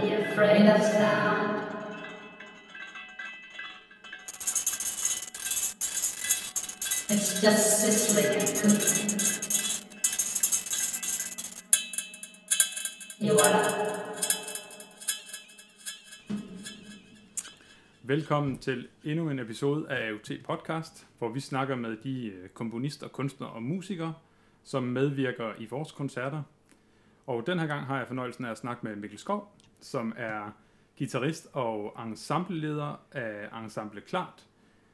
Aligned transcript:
be 0.00 0.12
afraid 0.12 0.66
of 0.68 0.82
sound. 0.82 1.62
It's 7.10 7.42
just 7.42 7.80
sizzling. 7.80 8.28
You 13.20 13.32
are 13.32 13.88
Velkommen 18.02 18.58
til 18.58 18.88
endnu 19.04 19.30
en 19.30 19.38
episode 19.38 19.90
af 19.90 20.10
AUT 20.10 20.30
Podcast, 20.44 21.06
hvor 21.18 21.28
vi 21.28 21.40
snakker 21.40 21.76
med 21.76 21.96
de 21.96 22.26
øh, 22.26 22.48
komponister, 22.48 23.08
kunstnere 23.08 23.50
og 23.50 23.62
musikere, 23.62 24.14
som 24.64 24.82
medvirker 24.82 25.52
i 25.58 25.66
vores 25.66 25.92
koncerter. 25.92 26.42
Og 27.26 27.46
den 27.46 27.58
her 27.58 27.66
gang 27.66 27.86
har 27.86 27.98
jeg 27.98 28.06
fornøjelsen 28.06 28.44
af 28.44 28.50
at 28.50 28.58
snakke 28.58 28.86
med 28.86 28.96
Mikkel 28.96 29.18
Skov, 29.18 29.52
som 29.80 30.12
er 30.16 30.50
guitarist 30.98 31.48
og 31.52 31.96
ensembleleder 32.06 33.00
af 33.12 33.62
Ensemble 33.62 34.00
Klart, 34.00 34.46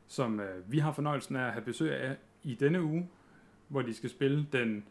som 0.08 0.40
øh, 0.40 0.72
vi 0.72 0.78
har 0.78 0.92
fornøjelsen 0.92 1.36
af 1.36 1.46
at 1.46 1.52
have 1.52 1.64
besøg 1.64 1.92
af 1.92 2.16
i 2.42 2.54
denne 2.54 2.82
uge, 2.82 3.08
hvor 3.68 3.82
de 3.82 3.94
skal 3.94 4.10
spille 4.10 4.46
den 4.52 4.84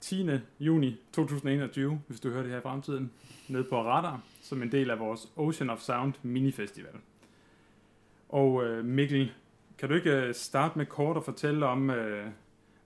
10. 0.00 0.30
juni 0.60 1.00
2021, 1.12 2.00
hvis 2.06 2.20
du 2.20 2.30
hører 2.30 2.42
det 2.42 2.50
her 2.50 2.58
i 2.58 2.62
fremtiden, 2.62 3.12
nede 3.48 3.64
på 3.64 3.82
Radar, 3.82 4.20
som 4.42 4.62
en 4.62 4.72
del 4.72 4.90
af 4.90 4.98
vores 4.98 5.32
Ocean 5.36 5.70
of 5.70 5.80
Sound 5.80 6.14
minifestival. 6.22 6.94
Og 8.28 8.64
øh, 8.64 8.84
Mikkel, 8.84 9.32
kan 9.78 9.88
du 9.88 9.94
ikke 9.94 10.10
øh, 10.10 10.34
starte 10.34 10.78
med 10.78 10.86
kort 10.86 11.16
at 11.16 11.24
fortælle 11.24 11.66
om, 11.66 11.90
øh, 11.90 12.26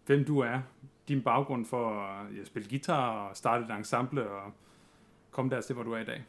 hvem 0.06 0.24
du 0.24 0.38
er, 0.38 0.60
din 1.08 1.22
baggrund 1.22 1.66
for 1.66 1.90
at 1.90 2.36
ja, 2.38 2.44
spille 2.44 2.68
guitar 2.68 3.10
og 3.10 3.36
starte 3.36 3.64
et 3.64 3.70
ensemble 3.78 4.30
og 4.30 4.52
komme 5.36 5.50
der 5.50 5.60
til, 5.60 5.74
hvor 5.74 5.82
du 5.82 5.92
er 5.92 5.98
i 5.98 6.04
dag? 6.04 6.24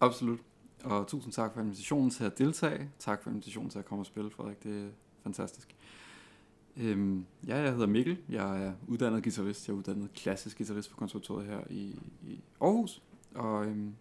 Absolut. 0.00 0.38
Og 0.84 1.06
tusind 1.06 1.32
tak 1.32 1.54
for 1.54 1.60
invitationen 1.60 2.10
til 2.10 2.24
at 2.24 2.38
deltage. 2.38 2.90
Tak 2.98 3.22
for 3.22 3.30
invitationen 3.30 3.70
til 3.70 3.78
at 3.78 3.84
komme 3.84 4.02
og 4.02 4.06
spille, 4.06 4.30
Frederik. 4.30 4.62
Det 4.62 4.84
er 4.84 4.88
fantastisk. 5.22 5.76
Øhm, 6.76 7.26
ja, 7.46 7.56
jeg 7.56 7.72
hedder 7.72 7.86
Mikkel. 7.86 8.18
Jeg 8.28 8.64
er 8.64 8.72
uddannet 8.86 9.22
guitarist. 9.22 9.68
Jeg 9.68 9.74
er 9.74 9.78
uddannet 9.78 10.12
klassisk 10.12 10.58
guitarist 10.58 10.90
på 10.90 10.96
konservatoriet 10.96 11.46
her 11.46 11.60
i, 11.70 12.00
i 12.22 12.40
Aarhus. 12.60 13.02
Og 13.34 13.66
øhm, 13.66 13.94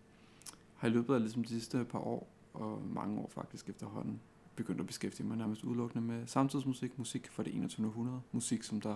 har 0.76 0.88
i 0.88 0.92
løbet 0.92 1.14
af 1.14 1.20
ligesom 1.20 1.44
de 1.44 1.50
sidste 1.50 1.86
par 1.86 2.00
år, 2.00 2.28
og 2.54 2.82
mange 2.94 3.20
år 3.20 3.30
faktisk 3.34 3.70
efterhånden, 3.70 4.20
begyndt 4.56 4.80
at 4.80 4.88
beskæftige 4.88 5.28
mig 5.28 5.38
nærmest 5.38 5.64
udelukkende 5.64 6.08
med 6.08 6.28
samtidsmusik, 6.28 6.98
musik 6.98 7.32
fra 7.32 7.44
det 7.44 7.56
21. 7.56 7.88
århundrede, 7.88 8.22
musik 8.32 8.64
som 8.64 8.82
der 8.82 8.96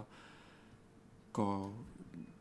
går 1.33 1.73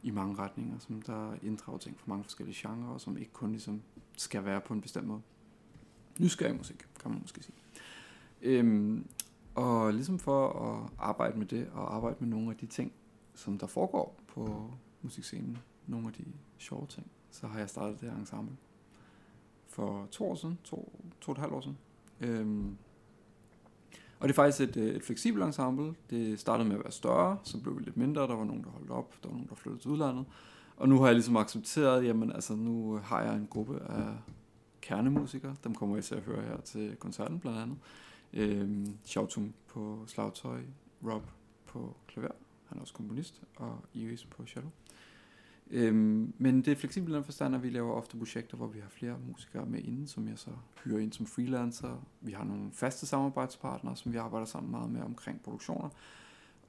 i 0.02 0.10
mange 0.10 0.36
retninger, 0.38 0.78
som 0.78 1.02
der 1.02 1.34
inddrager 1.42 1.78
ting 1.78 2.00
fra 2.00 2.04
mange 2.06 2.24
forskellige 2.24 2.68
genrer, 2.68 2.88
og 2.88 3.00
som 3.00 3.16
ikke 3.16 3.32
kun 3.32 3.50
ligesom 3.50 3.82
skal 4.16 4.44
være 4.44 4.60
på 4.60 4.74
en 4.74 4.80
bestemt 4.80 5.06
måde. 5.06 5.20
Nysgerrig 6.20 6.56
musik, 6.56 6.86
kan 7.00 7.10
man 7.10 7.20
måske 7.20 7.42
sige. 7.42 7.56
Øhm, 8.42 9.06
og 9.54 9.92
ligesom 9.92 10.18
for 10.18 10.48
at 10.48 10.90
arbejde 10.98 11.38
med 11.38 11.46
det, 11.46 11.68
og 11.72 11.94
arbejde 11.94 12.16
med 12.20 12.28
nogle 12.28 12.50
af 12.50 12.56
de 12.56 12.66
ting, 12.66 12.92
som 13.34 13.58
der 13.58 13.66
foregår 13.66 14.20
på 14.26 14.72
musikscenen, 15.02 15.58
nogle 15.86 16.06
af 16.06 16.12
de 16.12 16.24
sjove 16.58 16.86
ting, 16.86 17.06
så 17.30 17.46
har 17.46 17.58
jeg 17.58 17.68
startet 17.68 18.00
det 18.00 18.10
her 18.10 18.18
ensemble 18.18 18.56
for 19.68 20.06
to 20.10 20.30
år 20.30 20.34
siden, 20.34 20.58
to, 20.64 20.92
to 21.20 21.32
og 21.32 21.32
et 21.32 21.38
halvt 21.38 21.54
år 21.54 21.60
siden. 21.60 21.78
Øhm, 22.20 22.76
og 24.20 24.28
det 24.28 24.34
er 24.34 24.36
faktisk 24.36 24.60
et, 24.60 24.76
øh, 24.76 24.94
et 24.94 25.02
fleksibelt 25.02 25.44
ensemble. 25.44 25.94
Det 26.10 26.40
startede 26.40 26.68
med 26.68 26.76
at 26.76 26.84
være 26.84 26.92
større, 26.92 27.38
så 27.42 27.60
blev 27.60 27.78
vi 27.78 27.82
lidt 27.82 27.96
mindre. 27.96 28.22
Der 28.22 28.34
var 28.34 28.44
nogen, 28.44 28.64
der 28.64 28.70
holdt 28.70 28.90
op, 28.90 29.14
der 29.22 29.28
var 29.28 29.34
nogen, 29.34 29.48
der 29.48 29.54
flyttede 29.54 29.82
til 29.82 29.90
udlandet. 29.90 30.24
Og 30.76 30.88
nu 30.88 30.98
har 30.98 31.06
jeg 31.06 31.14
ligesom 31.14 31.36
accepteret, 31.36 32.04
jamen 32.04 32.32
altså 32.32 32.54
nu 32.54 33.00
har 33.04 33.22
jeg 33.22 33.36
en 33.36 33.46
gruppe 33.50 33.82
af 33.88 34.06
kernemusikere. 34.80 35.56
Dem 35.64 35.74
kommer 35.74 35.96
jeg 35.96 36.04
til 36.04 36.14
at 36.14 36.22
høre 36.22 36.42
her 36.42 36.60
til 36.60 36.96
koncerten 36.96 37.38
blandt 37.38 37.58
andet. 37.58 37.78
Øhm, 38.32 38.96
Shoutum 39.04 39.52
på 39.68 40.04
slagtøj, 40.06 40.60
Rob 41.06 41.22
på 41.66 41.96
klaver, 42.08 42.32
han 42.66 42.78
er 42.78 42.82
også 42.82 42.94
komponist, 42.94 43.42
og 43.56 43.78
Iris 43.94 44.24
på 44.24 44.46
cello. 44.46 44.68
Øhm, 45.70 46.32
men 46.38 46.62
det 46.62 46.68
er 46.68 46.76
fleksibelt 46.76 47.12
i 47.12 47.16
den 47.16 47.24
forstand, 47.24 47.54
at 47.54 47.62
vi 47.62 47.70
laver 47.70 47.92
ofte 47.92 48.16
projekter, 48.16 48.56
hvor 48.56 48.66
vi 48.66 48.78
har 48.78 48.88
flere 48.88 49.16
musikere 49.28 49.66
med 49.66 49.82
inden, 49.82 50.06
som 50.06 50.28
jeg 50.28 50.38
så 50.38 50.50
hyrer 50.84 50.98
ind 50.98 51.12
som 51.12 51.26
freelancer. 51.26 52.06
Vi 52.20 52.32
har 52.32 52.44
nogle 52.44 52.70
faste 52.72 53.06
samarbejdspartnere, 53.06 53.96
som 53.96 54.12
vi 54.12 54.16
arbejder 54.16 54.46
sammen 54.46 54.70
meget 54.70 54.90
med 54.90 55.02
omkring 55.02 55.42
produktioner. 55.42 55.88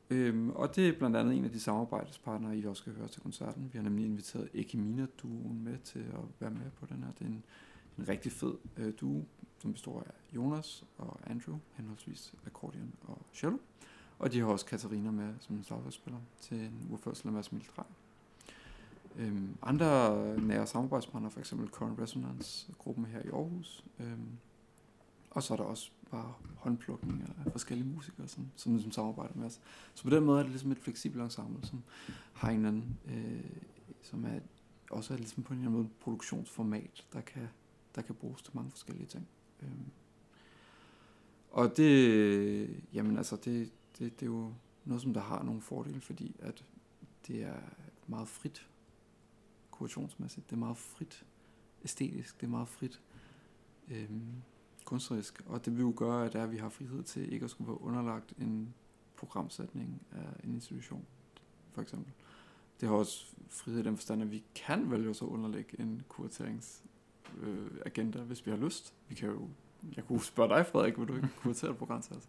Øhm, 0.09 0.49
og 0.49 0.75
det 0.75 0.87
er 0.87 0.97
blandt 0.97 1.17
andet 1.17 1.37
en 1.37 1.45
af 1.45 1.51
de 1.51 1.59
samarbejdspartnere, 1.59 2.57
I 2.57 2.65
også 2.65 2.81
skal 2.81 2.93
høre 2.93 3.07
til 3.07 3.21
koncerten. 3.21 3.69
Vi 3.73 3.77
har 3.77 3.83
nemlig 3.83 4.05
inviteret 4.05 4.49
Ekimina-duoen 4.53 5.63
med 5.63 5.77
til 5.83 5.99
at 5.99 6.23
være 6.39 6.51
med 6.51 6.71
på 6.79 6.85
den 6.85 7.03
her. 7.03 7.11
Det 7.11 7.21
er 7.21 7.29
en, 7.29 7.43
en 7.97 8.07
rigtig 8.07 8.31
fed 8.31 8.53
øh, 8.77 8.93
duo, 9.01 9.25
som 9.59 9.73
består 9.73 9.99
af 9.99 10.35
Jonas 10.35 10.83
og 10.97 11.19
Andrew, 11.27 11.57
henholdsvis 11.73 12.33
accordion 12.45 12.93
og 13.01 13.17
cello. 13.33 13.57
Og 14.19 14.33
de 14.33 14.39
har 14.39 14.47
også 14.47 14.65
Katarina 14.65 15.11
med 15.11 15.33
som 15.39 15.55
en 15.55 15.63
slagspiller 15.63 16.19
til 16.41 16.57
en 16.57 16.87
urførsel 16.89 17.27
af 17.27 17.33
Mads 17.33 17.51
Mildrej. 17.51 17.85
Øhm, 19.15 19.57
andre 19.61 20.17
nære 20.41 20.67
samarbejdspartnere, 20.67 21.31
for 21.31 21.39
eksempel 21.39 21.67
Current 21.67 21.99
Resonance-gruppen 21.99 23.05
her 23.05 23.19
i 23.19 23.27
Aarhus. 23.27 23.85
Øhm, 23.99 24.37
og 25.29 25.43
så 25.43 25.53
er 25.53 25.57
der 25.57 25.63
også 25.63 25.91
bare 26.11 26.33
håndplukning 26.55 27.35
af 27.45 27.51
forskellige 27.51 27.87
musikere, 27.87 28.27
som, 28.27 28.47
som 28.55 28.79
som 28.79 28.91
samarbejder 28.91 29.33
med 29.35 29.45
os. 29.45 29.61
Så 29.93 30.03
på 30.03 30.09
den 30.09 30.23
måde 30.23 30.39
er 30.39 30.43
det 30.43 30.51
ligesom 30.51 30.71
et 30.71 30.79
fleksibelt 30.79 31.23
ensemble, 31.23 31.67
som 31.67 31.83
har 32.33 32.49
en 32.49 32.55
eller 32.55 32.69
anden, 32.69 32.97
øh, 33.07 33.43
som 34.01 34.25
er 34.25 34.39
også 34.91 35.13
er 35.13 35.17
ligesom 35.17 35.43
på 35.43 35.53
en 35.53 35.59
eller 35.59 35.69
anden 35.69 35.81
måde 35.81 35.91
et 35.91 35.99
produktionsformat, 35.99 37.05
der 37.13 37.21
kan, 37.21 37.47
der 37.95 38.01
kan 38.01 38.15
bruges 38.15 38.41
til 38.41 38.55
mange 38.55 38.71
forskellige 38.71 39.07
ting. 39.07 39.27
Øhm, 39.61 39.85
og 41.51 41.77
det, 41.77 42.83
jamen 42.93 43.17
altså, 43.17 43.35
det, 43.35 43.71
det, 43.99 44.19
det 44.19 44.25
er 44.25 44.31
jo 44.31 44.53
noget, 44.85 45.01
som 45.01 45.13
der 45.13 45.21
har 45.21 45.43
nogle 45.43 45.61
fordele, 45.61 46.01
fordi 46.01 46.35
at 46.39 46.63
det 47.27 47.43
er 47.43 47.59
meget 48.07 48.27
frit 48.27 48.67
kurationsmæssigt. 49.81 50.49
Det 50.49 50.55
er 50.55 50.59
meget 50.59 50.77
frit 50.77 51.25
æstetisk, 51.83 52.41
det 52.41 52.45
er 52.45 52.51
meget 52.51 52.67
frit 52.67 53.01
øhm, 53.91 54.41
kunstnerisk, 54.85 55.41
og 55.45 55.65
det 55.65 55.73
vil 55.73 55.81
jo 55.81 55.93
gøre, 55.95 56.25
at, 56.25 56.35
er, 56.35 56.43
at 56.43 56.51
vi 56.51 56.57
har 56.57 56.69
frihed 56.69 57.03
til 57.03 57.33
ikke 57.33 57.43
at 57.43 57.49
skulle 57.49 57.67
være 57.67 57.81
underlagt 57.81 58.33
en 58.37 58.73
programsætning 59.15 60.01
af 60.11 60.43
en 60.43 60.53
institution, 60.53 61.05
for 61.71 61.81
eksempel. 61.81 62.13
Det 62.81 62.89
har 62.89 62.95
også 62.95 63.25
frihed 63.49 63.79
i 63.79 63.83
den 63.83 63.97
forstand, 63.97 64.21
at 64.21 64.31
vi 64.31 64.43
kan 64.55 64.91
vælge 64.91 65.13
så 65.13 65.25
underlægge 65.25 65.79
en 65.79 66.01
kurateringsagenda, 66.09 68.19
øh, 68.19 68.25
hvis 68.25 68.45
vi 68.45 68.51
har 68.51 68.57
lyst. 68.57 68.93
Vi 69.07 69.15
kan 69.15 69.29
jo 69.29 69.49
jeg 69.95 70.03
kunne 70.07 70.21
spørge 70.21 70.49
dig, 70.49 70.65
Frederik, 70.65 70.99
vil 70.99 71.07
du 71.07 71.15
ikke 71.15 71.29
kuratere 71.41 71.71
et 71.71 71.77
program 71.77 72.01
til 72.01 72.15
os? 72.15 72.27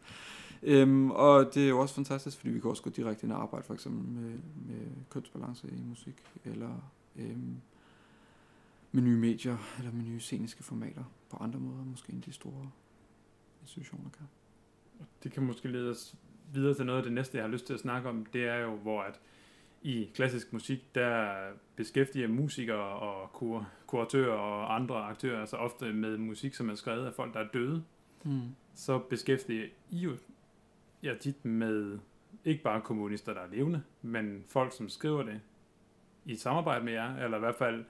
Øhm, 0.62 1.10
og 1.10 1.54
det 1.54 1.64
er 1.64 1.68
jo 1.68 1.78
også 1.78 1.94
fantastisk, 1.94 2.36
fordi 2.36 2.50
vi 2.50 2.60
kan 2.60 2.70
også 2.70 2.82
gå 2.82 2.90
direkte 2.90 3.24
ind 3.24 3.32
og 3.32 3.42
arbejde 3.42 3.66
for 3.66 3.74
eksempel 3.74 4.22
med, 4.22 4.38
med 4.66 4.86
kønsbalance 5.10 5.68
i 5.68 5.82
musik, 5.82 6.14
eller 6.44 6.92
øhm, 7.16 7.56
med 8.92 9.02
nye 9.02 9.16
medier, 9.16 9.56
eller 9.78 9.92
med 9.92 10.04
nye 10.04 10.20
sceniske 10.20 10.62
formater 10.62 11.04
på 11.30 11.36
andre 11.36 11.60
måder, 11.60 11.84
måske 11.84 12.12
end 12.12 12.22
de 12.22 12.32
store 12.32 12.70
institutioner 13.62 14.10
kan. 14.10 14.26
Det 15.22 15.32
kan 15.32 15.42
måske 15.42 15.68
lede 15.68 15.90
os 15.90 16.14
videre 16.52 16.74
til 16.74 16.86
noget 16.86 16.98
af 16.98 17.04
det 17.04 17.12
næste, 17.12 17.36
jeg 17.38 17.44
har 17.44 17.50
lyst 17.50 17.66
til 17.66 17.74
at 17.74 17.80
snakke 17.80 18.08
om. 18.08 18.26
Det 18.26 18.44
er 18.44 18.56
jo, 18.56 18.76
hvor 18.76 19.02
at 19.02 19.20
i 19.82 20.10
klassisk 20.14 20.52
musik, 20.52 20.94
der 20.94 21.34
beskæftiger 21.76 22.28
musikere 22.28 23.00
og 23.00 23.32
kur- 23.32 23.68
kuratører 23.86 24.32
og 24.32 24.74
andre 24.74 24.96
aktører 24.96 25.40
altså 25.40 25.56
ofte 25.56 25.92
med 25.92 26.18
musik, 26.18 26.54
som 26.54 26.70
er 26.70 26.74
skrevet 26.74 27.06
af 27.06 27.14
folk, 27.14 27.34
der 27.34 27.40
er 27.40 27.48
døde. 27.48 27.84
Mm. 28.24 28.40
Så 28.74 28.98
beskæftiger 28.98 29.66
I 29.90 29.98
jo 29.98 30.16
ja, 31.02 31.14
tit 31.20 31.44
med 31.44 31.98
ikke 32.44 32.62
bare 32.62 32.80
komponister, 32.80 33.34
der 33.34 33.40
er 33.40 33.50
levende, 33.50 33.82
men 34.02 34.44
folk, 34.48 34.76
som 34.76 34.88
skriver 34.88 35.22
det 35.22 35.40
i 36.24 36.32
et 36.32 36.40
samarbejde 36.40 36.84
med 36.84 36.92
jer, 36.92 37.16
eller 37.16 37.36
i 37.36 37.40
hvert 37.40 37.54
fald 37.54 37.84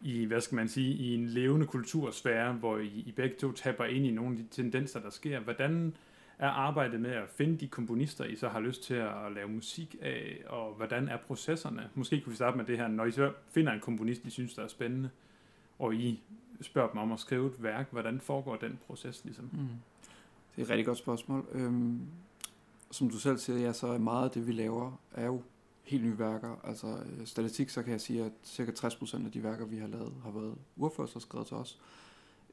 i, 0.00 0.24
hvad 0.24 0.40
skal 0.40 0.56
man 0.56 0.68
sige, 0.68 0.94
i 0.94 1.14
en 1.14 1.26
levende 1.26 1.66
kultursfære, 1.66 2.52
hvor 2.52 2.78
I, 2.78 3.04
I 3.06 3.12
begge 3.16 3.36
to 3.36 3.52
tapper 3.52 3.84
ind 3.84 4.06
i 4.06 4.10
nogle 4.10 4.30
af 4.30 4.36
de 4.36 4.46
tendenser, 4.50 5.00
der 5.00 5.10
sker. 5.10 5.40
Hvordan 5.40 5.94
er 6.38 6.48
arbejdet 6.48 7.00
med 7.00 7.10
at 7.10 7.28
finde 7.28 7.58
de 7.58 7.68
komponister, 7.68 8.24
I 8.24 8.36
så 8.36 8.48
har 8.48 8.60
lyst 8.60 8.82
til 8.82 8.94
at 8.94 9.32
lave 9.34 9.48
musik 9.48 9.96
af, 10.02 10.42
og 10.46 10.74
hvordan 10.74 11.08
er 11.08 11.16
processerne? 11.16 11.90
Måske 11.94 12.20
kunne 12.20 12.30
vi 12.30 12.36
starte 12.36 12.56
med 12.56 12.64
det 12.64 12.78
her, 12.78 12.88
når 12.88 13.04
I 13.04 13.10
så 13.10 13.32
finder 13.50 13.72
en 13.72 13.80
komponist, 13.80 14.24
I 14.24 14.30
synes, 14.30 14.54
der 14.54 14.62
er 14.62 14.68
spændende, 14.68 15.10
og 15.78 15.94
I 15.94 16.22
spørger 16.60 16.90
dem 16.90 17.00
om 17.00 17.12
at 17.12 17.20
skrive 17.20 17.46
et 17.46 17.62
værk, 17.62 17.86
hvordan 17.90 18.20
foregår 18.20 18.56
den 18.56 18.78
proces 18.86 19.24
ligesom? 19.24 19.50
Mm. 19.52 19.68
Det 20.56 20.62
er 20.62 20.62
et 20.62 20.70
rigtig 20.70 20.86
godt 20.86 20.98
spørgsmål. 20.98 21.46
Øhm, 21.52 22.00
som 22.90 23.10
du 23.10 23.18
selv 23.18 23.38
siger, 23.38 23.58
ja, 23.58 23.72
så 23.72 23.86
er 23.86 23.98
meget 23.98 24.24
af 24.24 24.30
det, 24.30 24.46
vi 24.46 24.52
laver, 24.52 25.00
er 25.14 25.26
jo 25.26 25.42
helt 25.86 26.04
nye 26.04 26.18
værker. 26.18 26.60
Altså 26.64 26.86
øh, 26.86 27.26
statistik, 27.26 27.68
så 27.68 27.82
kan 27.82 27.92
jeg 27.92 28.00
sige, 28.00 28.24
at 28.24 28.32
cirka 28.44 28.72
60% 28.72 29.24
af 29.24 29.32
de 29.32 29.42
værker, 29.42 29.66
vi 29.66 29.76
har 29.76 29.86
lavet, 29.86 30.12
har 30.22 30.30
været 30.30 30.54
urførsler 30.76 31.20
skrevet 31.20 31.46
til 31.46 31.56
os. 31.56 31.80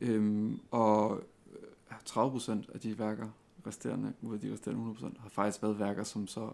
Øhm, 0.02 0.60
og 0.72 1.22
øh, 1.52 1.98
30% 2.10 2.74
af 2.74 2.80
de 2.80 3.00
værker, 3.00 3.30
resterende, 3.68 4.14
ud 4.22 4.34
af 4.34 4.40
de 4.40 4.54
resterende 4.54 4.96
100%, 5.00 5.22
har 5.22 5.30
faktisk 5.30 5.64
været 5.64 5.80
værker, 5.80 6.04
som 6.04 6.28
så 6.28 6.52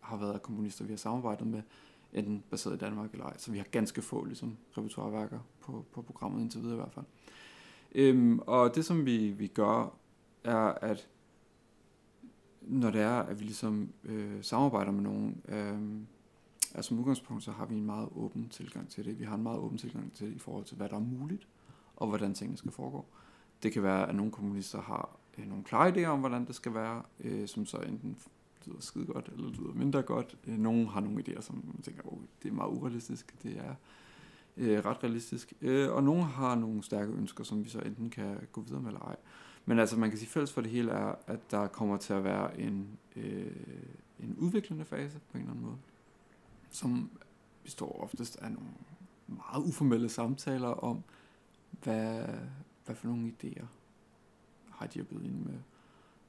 har 0.00 0.16
været 0.16 0.32
af 0.32 0.42
komponister, 0.42 0.84
vi 0.84 0.92
har 0.92 0.96
samarbejdet 0.96 1.46
med, 1.46 1.62
enten 2.12 2.44
baseret 2.50 2.74
i 2.74 2.78
Danmark 2.78 3.12
eller 3.12 3.24
ej. 3.24 3.38
Så 3.38 3.50
vi 3.50 3.58
har 3.58 3.64
ganske 3.64 4.02
få 4.02 4.24
ligesom, 4.24 4.56
repertoireværker 4.78 5.38
på, 5.60 5.84
på 5.92 6.02
programmet 6.02 6.40
indtil 6.40 6.60
videre 6.60 6.74
i 6.74 6.80
hvert 6.80 6.92
fald. 6.92 7.06
Øhm, 7.94 8.38
og 8.38 8.74
det 8.74 8.84
som 8.84 9.06
vi, 9.06 9.30
vi 9.30 9.46
gør, 9.46 9.94
er 10.44 10.58
at 10.58 11.08
når 12.60 12.90
det 12.90 13.00
er, 13.00 13.18
at 13.18 13.40
vi 13.40 13.44
ligesom 13.44 13.92
øh, 14.04 14.44
samarbejder 14.44 14.92
med 14.92 15.02
nogen, 15.02 15.42
øh, 15.48 16.02
altså 16.74 16.88
som 16.88 16.98
udgangspunkt, 16.98 17.42
så 17.42 17.52
har 17.52 17.66
vi 17.66 17.74
en 17.74 17.86
meget 17.86 18.08
åben 18.16 18.48
tilgang 18.48 18.88
til 18.88 19.04
det. 19.04 19.18
Vi 19.18 19.24
har 19.24 19.34
en 19.34 19.42
meget 19.42 19.58
åben 19.58 19.78
tilgang 19.78 20.12
til 20.12 20.26
det 20.26 20.34
i 20.34 20.38
forhold 20.38 20.64
til, 20.64 20.76
hvad 20.76 20.88
der 20.88 20.96
er 20.96 21.00
muligt, 21.00 21.48
og 21.96 22.08
hvordan 22.08 22.34
tingene 22.34 22.58
skal 22.58 22.72
foregå. 22.72 23.04
Det 23.62 23.72
kan 23.72 23.82
være, 23.82 24.08
at 24.08 24.14
nogle 24.14 24.32
kommunister 24.32 24.80
har 24.80 25.16
øh, 25.38 25.48
nogle 25.48 25.64
klare 25.64 25.90
idéer 25.90 26.06
om, 26.06 26.20
hvordan 26.20 26.46
det 26.46 26.54
skal 26.54 26.74
være, 26.74 27.02
øh, 27.20 27.48
som 27.48 27.66
så 27.66 27.76
enten 27.76 28.16
lyder 28.66 28.80
skide 28.80 29.06
godt, 29.06 29.30
eller 29.32 29.50
lyder 29.50 29.72
mindre 29.74 30.02
godt. 30.02 30.36
Øh, 30.46 30.58
nogle 30.58 30.88
har 30.88 31.00
nogle 31.00 31.24
idéer, 31.28 31.40
som 31.40 31.54
man 31.54 31.82
tænker, 31.82 32.02
oh, 32.12 32.18
det 32.42 32.48
er 32.48 32.52
meget 32.52 32.70
urealistisk, 32.70 33.42
det 33.42 33.58
er 33.58 33.74
øh, 34.56 34.84
ret 34.84 35.04
realistisk. 35.04 35.52
Øh, 35.60 35.92
og 35.92 36.02
nogle 36.02 36.24
har 36.24 36.54
nogle 36.54 36.82
stærke 36.82 37.12
ønsker, 37.12 37.44
som 37.44 37.64
vi 37.64 37.68
så 37.68 37.78
enten 37.78 38.10
kan 38.10 38.36
gå 38.52 38.60
videre 38.60 38.80
med 38.80 38.88
eller 38.88 39.00
ej. 39.00 39.16
Men 39.66 39.78
altså, 39.78 39.98
man 39.98 40.10
kan 40.10 40.18
sige, 40.18 40.28
fælles 40.28 40.52
for 40.52 40.60
det 40.60 40.70
hele 40.70 40.90
er, 40.90 41.14
at 41.26 41.50
der 41.50 41.66
kommer 41.66 41.96
til 41.96 42.12
at 42.12 42.24
være 42.24 42.60
en, 42.60 42.98
øh, 43.16 43.52
en 44.18 44.36
udviklende 44.38 44.84
fase 44.84 45.18
på 45.32 45.38
en 45.38 45.40
eller 45.40 45.50
anden 45.50 45.64
måde, 45.64 45.76
som 46.70 47.10
består 47.64 48.02
oftest 48.02 48.36
af 48.36 48.52
nogle 48.52 48.68
meget 49.26 49.64
uformelle 49.64 50.08
samtaler 50.08 50.68
om, 50.68 51.02
hvad, 51.82 52.24
hvad 52.84 52.94
for 52.94 53.06
nogle 53.06 53.32
idéer 53.32 53.64
har 54.70 54.86
de 54.86 55.00
at 55.00 55.08
byde 55.08 55.24
ind 55.24 55.40
med. 55.40 55.58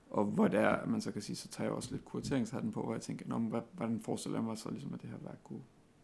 Og 0.09 0.25
hvor 0.25 0.47
det 0.47 0.59
er, 0.59 0.85
man 0.85 1.01
så 1.01 1.11
kan 1.11 1.21
sige, 1.21 1.35
så 1.35 1.47
tager 1.47 1.67
jeg 1.67 1.75
også 1.75 1.91
lidt 1.91 2.05
kurateringshatten 2.05 2.71
på, 2.71 2.83
hvor 2.83 2.93
jeg 2.93 3.01
tænker, 3.01 3.25
Nå, 3.27 3.37
hvad, 3.37 3.61
hvordan 3.73 3.99
forestiller 3.99 4.37
jeg 4.37 4.43
mig 4.43 4.57
så, 4.57 4.69
ligesom, 4.69 4.93
at 4.93 5.01
det 5.01 5.09
her 5.09 5.17
værk 5.17 5.37
kunne 5.43 5.61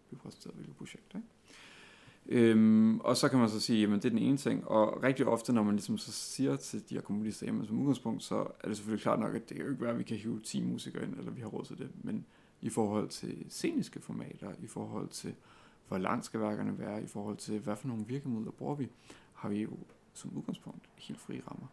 blive 0.08 0.20
præsenteret 0.20 0.56
hvilket 0.56 0.76
projekt, 0.76 1.16
ikke? 1.16 1.28
Øhm, 2.30 3.00
og 3.00 3.18
så 3.18 3.30
kan 3.30 3.40
man 3.40 3.50
så 3.50 3.60
sige, 3.60 3.82
jamen 3.82 3.96
det 4.00 4.06
er 4.06 4.10
den 4.10 4.20
ene 4.20 4.38
ting, 4.38 4.68
og 4.68 5.04
rigtig 5.04 5.26
ofte, 5.26 5.54
når 5.54 5.64
man 5.64 5.76
ligesom 5.76 5.98
så 5.98 6.12
siger 6.12 6.56
til 6.56 6.90
de 6.90 6.96
her 6.96 7.02
komponister, 7.02 7.46
jamen 7.46 7.66
som 7.66 7.80
udgangspunkt, 7.80 8.24
så 8.24 8.36
er 8.36 8.68
det 8.68 8.78
selvfølgelig 8.78 9.04
klart 9.04 9.20
nok, 9.20 9.36
at 9.36 9.50
det 9.50 9.58
kan 9.58 9.66
jo 9.66 9.72
ikke 9.72 9.82
være, 9.82 9.92
at 9.92 9.98
vi 10.00 10.04
kan 10.04 10.18
hive 10.18 10.40
10 10.44 10.64
musikere 10.64 11.04
ind, 11.04 11.18
eller 11.18 11.32
vi 11.32 11.42
har 11.42 11.48
råd 11.48 11.66
til 11.66 11.78
det, 11.78 11.90
men 12.04 12.26
i 12.62 12.70
forhold 12.70 13.10
til 13.10 13.46
sceniske 13.50 14.00
formater, 14.00 14.54
i 14.60 14.68
forhold 14.68 15.10
til, 15.10 15.36
hvor 15.88 15.98
langt 15.98 16.26
skal 16.26 16.40
værkerne 16.40 16.80
være, 16.80 17.04
i 17.04 17.08
forhold 17.08 17.38
til, 17.38 17.60
hvad 17.60 17.76
for 17.76 17.88
nogle 17.88 18.06
virkemidler 18.06 18.52
bruger 18.52 18.76
vi, 18.76 18.90
har 19.34 19.50
vi 19.50 19.62
jo 19.62 19.78
som 20.14 20.38
udgangspunkt 20.38 20.90
helt 20.96 21.20
fri 21.20 21.42
rammer. 21.52 21.68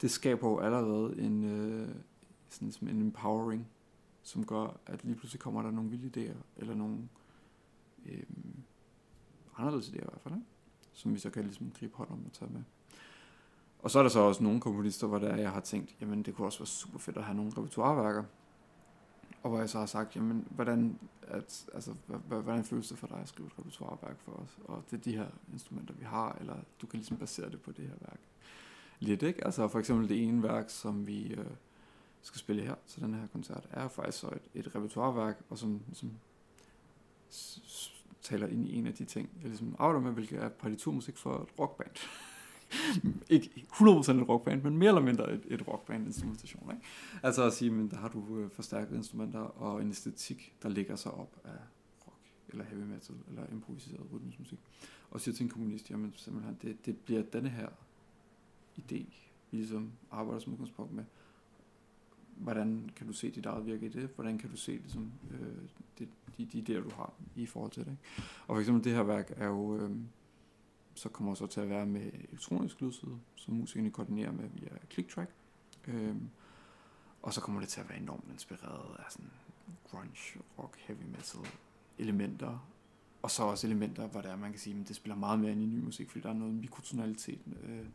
Det 0.00 0.10
skaber 0.10 0.48
jo 0.48 0.58
allerede 0.58 1.20
en, 1.20 1.44
øh, 1.44 1.88
sådan 2.48 2.72
som 2.72 2.88
en 2.88 3.02
empowering, 3.02 3.68
som 4.22 4.46
gør, 4.46 4.80
at 4.86 5.04
lige 5.04 5.16
pludselig 5.16 5.40
kommer 5.40 5.62
der 5.62 5.70
nogle 5.70 5.90
vilde 5.90 6.30
idéer, 6.30 6.36
eller 6.56 6.74
nogle 6.74 7.08
øh, 8.06 8.22
anderledes 9.56 9.88
idéer 9.88 10.02
i 10.02 10.08
hvert 10.08 10.20
fald, 10.20 10.34
ikke? 10.34 10.46
som 10.92 11.14
vi 11.14 11.18
så 11.18 11.30
kan 11.30 11.44
ligesom 11.44 11.70
gribe 11.70 11.96
hånd 11.96 12.10
om 12.10 12.24
og 12.26 12.32
tage 12.32 12.50
med. 12.50 12.62
Og 13.78 13.90
så 13.90 13.98
er 13.98 14.02
der 14.02 14.10
så 14.10 14.20
også 14.20 14.42
nogle 14.42 14.60
komponister, 14.60 15.06
hvor 15.06 15.18
der 15.18 15.36
jeg 15.36 15.50
har 15.50 15.60
tænkt, 15.60 15.96
jamen 16.00 16.22
det 16.22 16.34
kunne 16.34 16.46
også 16.46 16.58
være 16.58 16.66
super 16.66 16.98
fedt 16.98 17.16
at 17.16 17.24
have 17.24 17.36
nogle 17.36 17.52
repertoireværker. 17.56 18.24
Og 19.42 19.50
hvor 19.50 19.58
jeg 19.58 19.70
så 19.70 19.78
har 19.78 19.86
sagt, 19.86 20.16
jamen 20.16 20.46
hvordan, 20.50 20.98
at, 21.22 21.66
altså, 21.74 21.94
hvordan 22.28 22.64
føles 22.64 22.88
det 22.88 22.98
for 22.98 23.06
dig 23.06 23.18
at 23.18 23.28
skrive 23.28 23.46
et 23.46 23.58
repertoireværk 23.58 24.18
for 24.18 24.32
os? 24.32 24.58
Og 24.64 24.84
det 24.90 24.96
er 24.96 25.00
de 25.00 25.16
her 25.16 25.26
instrumenter, 25.52 25.94
vi 25.94 26.04
har, 26.04 26.36
eller 26.40 26.56
du 26.82 26.86
kan 26.86 26.98
ligesom 26.98 27.16
basere 27.16 27.50
det 27.50 27.60
på 27.60 27.72
det 27.72 27.84
her 27.84 27.94
værk. 28.00 28.20
Lidt, 29.00 29.22
ikke? 29.22 29.44
Altså 29.44 29.68
for 29.68 29.78
eksempel 29.78 30.08
det 30.08 30.22
ene 30.22 30.42
værk, 30.42 30.70
som 30.70 31.06
vi 31.06 31.34
øh, 31.34 31.46
skal 32.22 32.38
spille 32.38 32.62
her 32.62 32.74
til 32.86 33.02
den 33.02 33.14
her 33.14 33.26
koncert, 33.26 33.68
er 33.70 33.88
faktisk 33.88 34.18
så 34.18 34.26
et, 34.26 34.66
et 34.66 34.74
repertoireværk, 34.74 35.40
og 35.50 35.58
som, 35.58 35.80
som 35.92 36.10
taler 38.22 38.46
ind 38.46 38.68
i 38.68 38.74
en 38.74 38.86
af 38.86 38.94
de 38.94 39.04
ting, 39.04 39.30
jeg 39.40 39.48
ligesom 39.48 39.76
arbejder 39.78 40.00
med, 40.00 40.12
hvilket 40.12 40.42
er 40.42 40.48
partiturmusik 40.48 41.16
for 41.16 41.34
et 41.34 41.58
rockband. 41.58 41.90
ikke 43.28 43.66
100% 43.72 44.12
et 44.12 44.28
rockband, 44.28 44.62
men 44.62 44.76
mere 44.76 44.88
eller 44.88 45.02
mindre 45.02 45.32
et, 45.32 45.44
et 45.46 45.68
rockband 45.68 46.06
instrumentation. 46.06 46.70
Ikke? 46.70 46.86
Altså 47.22 47.44
at 47.44 47.52
sige, 47.52 47.70
men 47.70 47.90
der 47.90 47.96
har 47.96 48.08
du 48.08 48.38
øh, 48.38 48.50
forstærkede 48.50 48.96
instrumenter 48.96 49.40
og 49.40 49.82
en 49.82 49.90
æstetik, 49.90 50.54
der 50.62 50.68
ligger 50.68 50.96
sig 50.96 51.12
op 51.12 51.40
af 51.44 51.58
rock, 52.06 52.20
eller 52.48 52.64
heavy 52.64 52.82
metal, 52.82 53.14
eller 53.28 53.42
improviseret 53.52 54.06
rytmisk 54.12 54.38
musik. 54.38 54.58
Og 55.10 55.20
siger 55.20 55.34
til 55.34 55.44
en 55.44 55.50
kommunist, 55.50 55.90
jamen 55.90 56.12
simpelthen, 56.16 56.58
det, 56.62 56.86
det 56.86 56.96
bliver 56.96 57.22
denne 57.22 57.48
her 57.48 57.68
idé, 58.78 59.04
vi 59.50 59.56
ligesom 59.56 59.92
arbejder 60.10 60.40
som 60.40 60.52
udgangspunkt 60.52 60.92
med, 60.92 61.04
hvordan 62.38 62.90
kan 62.96 63.06
du 63.06 63.12
se 63.12 63.30
dit 63.30 63.46
eget 63.46 63.66
virke 63.66 63.86
i 63.86 63.88
det? 63.88 64.10
Hvordan 64.14 64.38
kan 64.38 64.50
du 64.50 64.56
se 64.56 64.72
ligesom, 64.72 65.12
øh, 65.30 65.38
det, 65.98 66.08
de, 66.38 66.44
de 66.52 66.58
idéer, 66.58 66.82
du 66.82 66.90
har 66.94 67.12
i 67.36 67.46
forhold 67.46 67.70
til 67.70 67.84
det? 67.84 67.90
Ikke? 67.90 68.02
Og 68.46 68.56
for 68.56 68.60
eksempel 68.60 68.84
det 68.84 68.92
her 68.92 69.02
værk 69.02 69.32
er 69.36 69.46
jo, 69.46 69.76
øh, 69.76 69.90
så 70.98 71.08
kommer 71.08 71.34
så 71.34 71.46
til 71.46 71.60
at 71.60 71.68
være 71.68 71.86
med 71.86 72.10
elektronisk 72.12 72.80
lydside, 72.80 73.18
som 73.34 73.54
musikerne 73.54 73.90
koordinerer 73.90 74.32
med 74.32 74.48
via 74.54 74.68
ClickTrack. 74.90 75.30
Øhm, 75.86 76.30
og 77.22 77.34
så 77.34 77.40
kommer 77.40 77.60
det 77.60 77.68
til 77.68 77.80
at 77.80 77.88
være 77.88 77.98
enormt 77.98 78.24
inspireret 78.32 78.96
af 78.98 79.04
sådan 79.08 79.30
grunge, 79.90 80.40
rock, 80.58 80.76
heavy 80.78 81.02
metal 81.02 81.40
elementer. 81.98 82.68
Og 83.22 83.30
så 83.30 83.42
også 83.42 83.66
elementer, 83.66 84.06
hvor 84.06 84.20
der 84.20 84.36
man 84.36 84.50
kan 84.50 84.60
sige, 84.60 84.80
at 84.80 84.88
det 84.88 84.96
spiller 84.96 85.16
meget 85.16 85.40
mere 85.40 85.52
ind 85.52 85.62
i 85.62 85.66
ny 85.66 85.78
musik, 85.78 86.10
fordi 86.10 86.22
der 86.22 86.28
er 86.28 86.34
noget 86.34 86.54
mikrotonalitet. 86.54 87.40
Øh, 87.62 87.86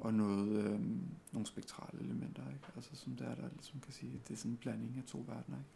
og 0.00 0.14
noget, 0.14 0.48
øh, 0.48 0.80
nogle 1.32 1.46
spektrale 1.46 2.00
elementer, 2.00 2.42
ikke? 2.48 2.64
Altså 2.76 2.90
som 2.96 3.16
der, 3.16 3.34
der 3.34 3.48
ligesom 3.56 3.80
kan 3.80 3.92
sige, 3.92 4.20
det 4.28 4.34
er 4.34 4.38
sådan 4.38 4.50
en 4.50 4.56
blanding 4.56 4.96
af 4.98 5.04
to 5.04 5.18
verdener, 5.18 5.58
ikke? 5.58 5.70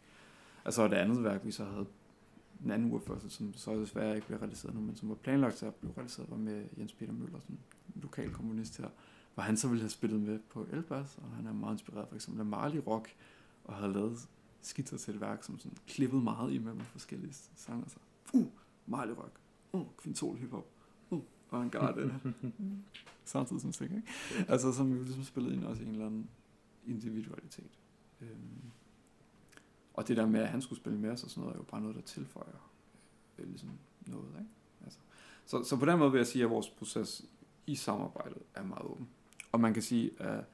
Altså 0.65 0.87
det 0.87 0.95
andet 0.95 1.23
værk, 1.23 1.45
vi 1.45 1.51
så 1.51 1.65
havde 1.65 1.85
en 2.63 2.71
anden 2.71 2.91
urførsel, 2.91 3.31
som 3.31 3.53
så 3.53 3.79
desværre 3.79 4.15
ikke 4.15 4.27
blev 4.27 4.39
realiseret 4.39 4.75
nu, 4.75 4.81
men 4.81 4.95
som 4.95 5.09
var 5.09 5.15
planlagt 5.15 5.55
til 5.55 5.65
at 5.65 5.75
blive 5.75 5.93
realiseret, 5.97 6.31
var 6.31 6.37
med 6.37 6.65
Jens 6.77 6.93
Peter 6.93 7.13
Møller, 7.13 7.39
sådan 7.39 7.57
en 7.95 8.01
lokal 8.01 8.31
kommunist 8.31 8.77
her, 8.77 8.89
hvor 9.33 9.43
han 9.43 9.57
så 9.57 9.67
ville 9.67 9.81
have 9.81 9.89
spillet 9.89 10.21
med 10.21 10.39
på 10.49 10.67
elbas, 10.71 11.17
og 11.17 11.29
han 11.35 11.47
er 11.47 11.53
meget 11.53 11.73
inspireret 11.73 12.07
for 12.07 12.15
eksempel 12.15 12.39
af 12.39 12.45
Marley 12.45 12.81
Rock, 12.87 13.15
og 13.63 13.75
havde 13.75 13.93
lavet 13.93 14.17
skitser 14.61 14.97
til 14.97 15.13
et 15.13 15.21
værk, 15.21 15.43
som 15.43 15.59
sådan 15.59 15.77
klippet 15.87 16.23
meget 16.23 16.53
imellem 16.53 16.79
forskellige 16.79 17.33
sanger. 17.55 17.87
Så, 17.87 17.97
uh, 18.33 18.47
Marley 18.85 19.13
Rock, 19.13 19.39
uh, 19.73 19.85
kvintol 19.97 20.37
hiphop, 20.37 20.67
uh, 21.09 21.21
og 21.49 21.63
en 21.63 21.69
garde. 21.69 22.19
samtidig 23.25 23.61
som 23.61 23.71
sikker, 23.71 23.95
ikke? 23.95 24.07
Altså, 24.47 24.73
som 24.73 24.91
jo 24.93 25.03
ligesom 25.03 25.23
spillede 25.23 25.55
ind 25.55 25.63
også 25.63 25.83
i 25.83 25.85
en 25.85 25.91
eller 25.91 26.05
anden 26.05 26.29
individualitet. 26.85 27.79
Øhm, 28.21 28.71
og 29.95 30.07
det 30.07 30.17
der 30.17 30.25
med, 30.25 30.39
at 30.39 30.47
han 30.47 30.61
skulle 30.61 30.79
spille 30.79 30.99
med 30.99 31.09
os 31.09 31.23
og 31.23 31.29
sådan 31.29 31.41
noget, 31.41 31.55
er 31.55 31.59
jo 31.59 31.63
bare 31.63 31.81
noget, 31.81 31.95
der 31.95 32.01
tilføjer 32.01 32.71
øh, 33.37 33.47
ligesom 33.47 33.69
noget, 34.07 34.27
ikke? 34.39 34.51
Altså, 34.83 34.99
så, 35.45 35.63
så 35.63 35.77
på 35.77 35.85
den 35.85 35.99
måde 35.99 36.11
vil 36.11 36.17
jeg 36.17 36.27
sige, 36.27 36.43
at 36.43 36.49
vores 36.49 36.69
proces 36.69 37.25
i 37.67 37.75
samarbejdet 37.75 38.41
er 38.55 38.63
meget 38.63 38.85
åben. 38.85 39.09
Og 39.51 39.59
man 39.59 39.73
kan 39.73 39.83
sige, 39.83 40.21
at 40.21 40.45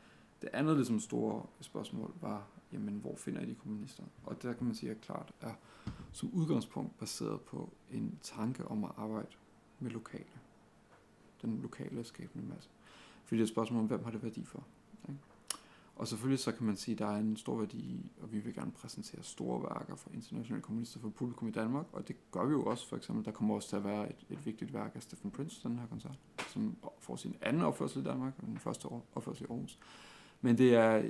det 0.41 0.49
andet 0.53 0.75
ligesom 0.75 0.99
store 0.99 1.45
spørgsmål 1.61 2.13
var, 2.21 2.47
jamen, 2.73 2.93
hvor 2.93 3.15
finder 3.15 3.41
I 3.41 3.45
de 3.45 3.55
kommunister? 3.55 4.03
Og 4.23 4.41
der 4.41 4.53
kan 4.53 4.65
man 4.65 4.75
sige, 4.75 4.91
at 4.91 5.01
klart 5.01 5.33
er 5.41 5.53
som 6.11 6.29
udgangspunkt 6.33 6.97
baseret 6.99 7.41
på 7.41 7.69
en 7.91 8.19
tanke 8.21 8.67
om 8.67 8.83
at 8.83 8.91
arbejde 8.97 9.27
med 9.79 9.91
lokale 9.91 10.25
den 11.41 11.61
lokale 11.61 12.03
skabende 12.03 12.47
masse. 12.47 12.69
Fordi 13.23 13.37
det 13.37 13.41
er 13.41 13.45
et 13.45 13.49
spørgsmål 13.49 13.79
om, 13.79 13.87
hvem 13.87 14.03
har 14.03 14.11
det 14.11 14.23
værdi 14.23 14.43
for. 14.43 14.63
Ikke? 15.09 15.19
Og 16.01 16.07
selvfølgelig 16.07 16.39
så 16.39 16.51
kan 16.51 16.65
man 16.65 16.77
sige, 16.77 16.93
at 16.95 16.99
der 16.99 17.05
er 17.05 17.17
en 17.17 17.37
stor 17.37 17.57
værdi 17.57 17.77
i, 17.77 18.11
og 18.21 18.31
vi 18.31 18.39
vil 18.39 18.53
gerne 18.53 18.71
præsentere 18.71 19.23
store 19.23 19.63
værker 19.63 19.95
for 19.95 20.09
internationale 20.13 20.61
kommunister 20.61 20.99
for 20.99 21.09
publikum 21.09 21.47
i 21.47 21.51
Danmark, 21.51 21.85
og 21.91 22.07
det 22.07 22.15
gør 22.31 22.45
vi 22.45 22.51
jo 22.51 22.63
også, 22.63 22.87
for 22.87 22.97
eksempel, 22.97 23.25
der 23.25 23.31
kommer 23.31 23.55
også 23.55 23.69
til 23.69 23.75
at 23.75 23.83
være 23.83 24.09
et, 24.09 24.25
et 24.29 24.45
vigtigt 24.45 24.73
værk 24.73 24.91
af 24.95 25.01
Stephen 25.01 25.31
Prince, 25.31 25.67
den 25.69 25.79
her 25.79 25.87
koncert, 25.87 26.19
som 26.47 26.75
får 26.99 27.15
sin 27.15 27.35
anden 27.41 27.61
opførsel 27.61 28.01
i 28.01 28.03
Danmark, 28.03 28.33
og 28.37 28.47
den 28.47 28.57
første 28.57 28.85
opførsel 29.15 29.43
i 29.43 29.47
Aarhus. 29.49 29.79
Men 30.41 30.57
det 30.57 30.75
er, 30.75 31.03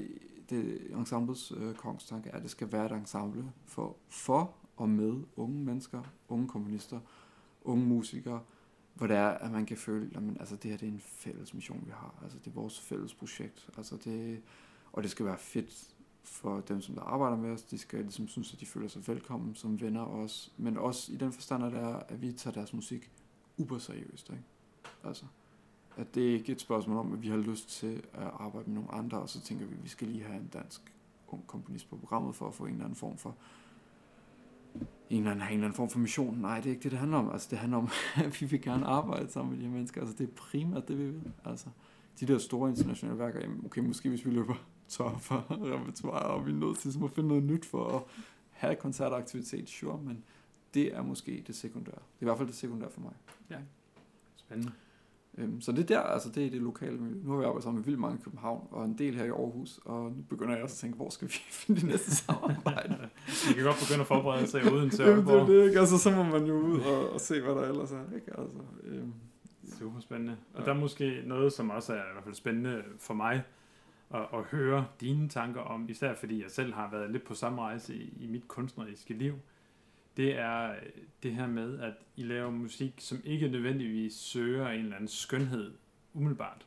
det 0.49 0.91
ensembles 0.91 1.53
øh, 1.57 1.75
kongstanke 1.75 2.35
at 2.35 2.41
det 2.41 2.51
skal 2.51 2.71
være 2.71 2.85
et 2.85 2.91
ensemble 2.91 3.51
for, 3.65 3.95
for 4.09 4.53
og 4.77 4.89
med 4.89 5.23
unge 5.35 5.65
mennesker, 5.65 6.03
unge 6.29 6.47
komponister, 6.47 6.99
unge 7.61 7.85
musikere, 7.85 8.41
hvor 8.93 9.07
det 9.07 9.15
er, 9.15 9.29
at 9.29 9.51
man 9.51 9.65
kan 9.65 9.77
føle, 9.77 10.11
at 10.15 10.23
man, 10.23 10.37
altså, 10.39 10.55
det 10.55 10.71
her 10.71 10.77
det 10.77 10.87
er 10.87 10.91
en 10.91 10.99
fælles 10.99 11.53
mission, 11.53 11.83
vi 11.85 11.91
har. 11.91 12.15
Altså, 12.23 12.37
det 12.37 12.47
er 12.47 12.55
vores 12.55 12.79
fælles 12.79 13.13
projekt. 13.13 13.69
Altså, 13.77 13.97
det, 14.03 14.41
og 14.93 15.03
det 15.03 15.11
skal 15.11 15.25
være 15.25 15.37
fedt 15.37 15.91
for 16.23 16.59
dem, 16.59 16.81
som 16.81 16.95
der 16.95 17.01
arbejder 17.01 17.37
med 17.37 17.49
os. 17.49 17.61
De 17.61 17.77
skal 17.77 17.99
ligesom 17.99 18.27
synes, 18.27 18.53
at 18.53 18.59
de 18.59 18.65
føler 18.65 18.87
sig 18.87 19.07
velkommen 19.07 19.55
som 19.55 19.81
venner 19.81 20.01
også. 20.01 20.51
Men 20.57 20.77
også 20.77 21.13
i 21.13 21.15
den 21.15 21.31
forstand, 21.31 21.63
at, 21.63 21.73
er, 21.73 21.95
at 21.95 22.21
vi 22.21 22.31
tager 22.31 22.53
deres 22.53 22.73
musik 22.73 23.11
uberseriøst. 23.57 24.29
Ikke? 24.29 24.43
Altså, 25.03 25.25
at 25.97 26.15
det 26.15 26.29
er 26.29 26.33
ikke 26.33 26.51
et 26.51 26.61
spørgsmål 26.61 26.97
om, 26.97 27.13
at 27.13 27.21
vi 27.21 27.27
har 27.27 27.37
lyst 27.37 27.69
til 27.69 28.03
at 28.13 28.31
arbejde 28.39 28.69
med 28.69 28.75
nogle 28.75 28.91
andre, 28.91 29.19
og 29.19 29.29
så 29.29 29.41
tænker 29.41 29.65
vi, 29.65 29.75
at 29.75 29.83
vi 29.83 29.89
skal 29.89 30.07
lige 30.07 30.23
have 30.23 30.39
en 30.39 30.49
dansk 30.53 30.81
ung 31.27 31.47
komponist 31.47 31.89
på 31.89 31.95
programmet 31.95 32.35
for 32.35 32.47
at 32.47 32.53
få 32.53 32.65
en 32.65 32.71
eller 32.71 32.83
anden 32.83 32.95
form 32.95 33.17
for 33.17 33.35
en 35.09 35.17
eller 35.17 35.31
anden, 35.31 35.47
en 35.47 35.53
eller 35.53 35.65
anden 35.65 35.73
form 35.73 35.89
for 35.89 35.99
mission. 35.99 36.37
Nej, 36.37 36.57
det 36.57 36.65
er 36.65 36.69
ikke 36.69 36.83
det, 36.83 36.91
det 36.91 36.99
handler 36.99 37.17
om. 37.17 37.31
Altså, 37.31 37.47
det 37.51 37.57
handler 37.57 37.77
om, 37.77 37.89
at 38.25 38.41
vi 38.41 38.45
vil 38.45 38.61
gerne 38.61 38.85
arbejde 38.85 39.31
sammen 39.31 39.51
med 39.53 39.59
de 39.59 39.67
her 39.67 39.73
mennesker. 39.73 40.01
Altså, 40.01 40.15
det 40.17 40.29
er 40.29 40.33
primært 40.35 40.87
det, 40.87 40.97
vi 40.97 41.05
vil. 41.05 41.33
Altså, 41.45 41.67
de 42.19 42.25
der 42.27 42.37
store 42.37 42.69
internationale 42.69 43.19
værker, 43.19 43.47
okay, 43.65 43.81
måske 43.81 44.09
hvis 44.09 44.25
vi 44.25 44.31
løber 44.31 44.55
tør 44.91 45.17
for 45.19 45.45
repertoire, 45.73 46.23
og 46.25 46.45
vi 46.45 46.51
er 46.51 46.55
nødt 46.55 46.77
til 46.77 46.89
at 47.03 47.11
finde 47.11 47.27
noget 47.29 47.43
nyt 47.43 47.65
for 47.65 47.87
at 47.97 48.01
have 48.49 48.75
koncertaktivitet, 48.75 49.69
sure, 49.69 49.99
men 50.03 50.23
det 50.73 50.95
er 50.95 51.01
måske 51.01 51.43
det 51.47 51.55
sekundære. 51.55 51.95
Det 51.95 52.19
er 52.19 52.21
i 52.21 52.25
hvert 52.25 52.37
fald 52.37 52.47
det 52.47 52.55
sekundære 52.55 52.89
for 52.91 53.01
mig. 53.01 53.13
Spændende. 54.35 54.71
Øhm, 55.37 55.61
så 55.61 55.71
det 55.71 55.79
er 55.79 55.83
der, 55.83 55.99
altså 55.99 56.29
det 56.29 56.45
er 56.45 56.49
det 56.49 56.61
lokale 56.61 56.97
miljø. 56.97 57.17
Nu 57.23 57.31
har 57.31 57.37
vi 57.37 57.43
arbejdet 57.45 57.63
sammen 57.63 57.79
med 57.79 57.85
vildt 57.85 57.99
mange 57.99 58.17
i 58.19 58.21
København, 58.23 58.67
og 58.71 58.85
en 58.85 58.97
del 58.97 59.15
her 59.15 59.23
i 59.23 59.29
Aarhus, 59.29 59.79
og 59.85 60.03
nu 60.11 60.21
begynder 60.29 60.53
jeg 60.53 60.63
også 60.63 60.73
at 60.73 60.77
tænke, 60.77 60.95
hvor 60.95 61.09
skal 61.09 61.27
vi 61.27 61.33
finde 61.61 61.81
det 61.81 61.89
næste 61.89 62.15
samarbejde? 62.15 63.09
Vi 63.47 63.53
kan 63.53 63.63
godt 63.63 63.77
begynde 63.87 64.01
at 64.01 64.07
forberede 64.07 64.47
sig 64.47 64.73
uden 64.73 64.89
til 64.89 65.05
Jamen, 65.05 65.25
det 65.25 65.33
er 65.33 65.45
det, 65.45 65.67
ikke? 65.67 65.79
Altså, 65.79 65.97
så 65.97 66.11
må 66.11 66.23
man 66.23 66.45
jo 66.45 66.53
ud 66.59 66.79
og, 66.79 67.09
og 67.13 67.21
se, 67.21 67.41
hvad 67.41 67.55
der 67.55 67.61
ellers 67.61 67.91
er, 67.91 68.15
ikke? 68.15 68.39
Altså, 68.39 68.57
øhm, 68.83 69.13
Super 69.79 69.99
spændende. 69.99 70.37
Og 70.53 70.59
Ja. 70.59 70.65
der 70.65 70.73
er 70.73 70.79
måske 70.79 71.21
noget, 71.25 71.53
som 71.53 71.69
også 71.69 71.93
er 71.93 71.97
i 71.97 72.13
hvert 72.13 72.23
fald 72.23 72.35
spændende 72.35 72.83
for 72.99 73.13
mig 73.13 73.43
at, 74.13 74.27
at 74.33 74.43
høre 74.43 74.87
dine 75.01 75.29
tanker 75.29 75.61
om, 75.61 75.89
især 75.89 76.15
fordi 76.15 76.43
jeg 76.43 76.51
selv 76.51 76.73
har 76.73 76.91
været 76.91 77.11
lidt 77.11 77.23
på 77.23 77.33
samme 77.33 77.61
rejse 77.61 77.95
i, 77.95 78.13
i 78.19 78.27
mit 78.27 78.47
kunstneriske 78.47 79.13
liv. 79.13 79.39
Det 80.17 80.39
er 80.39 80.71
øh, 80.71 80.77
det 81.23 81.31
her 81.33 81.47
med, 81.47 81.79
at 81.79 81.93
I 82.15 82.23
laver 82.23 82.51
musik, 82.51 82.93
som 82.97 83.21
ikke 83.23 83.47
nødvendigvis 83.47 84.13
søger 84.13 84.69
en 84.69 84.79
eller 84.79 84.95
anden 84.95 85.07
skønhed 85.07 85.73
umiddelbart, 86.13 86.65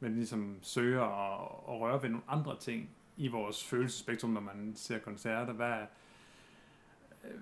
men 0.00 0.14
ligesom 0.14 0.58
søger 0.62 1.02
at, 1.02 1.74
at 1.74 1.80
røre 1.80 2.02
ved 2.02 2.08
nogle 2.10 2.24
andre 2.28 2.58
ting 2.58 2.90
i 3.16 3.28
vores 3.28 3.64
følelsespektrum, 3.64 4.30
når 4.30 4.40
man 4.40 4.72
ser 4.76 4.98
koncerter. 4.98 5.52
Hvad, 5.52 5.78
øh, 7.24 7.40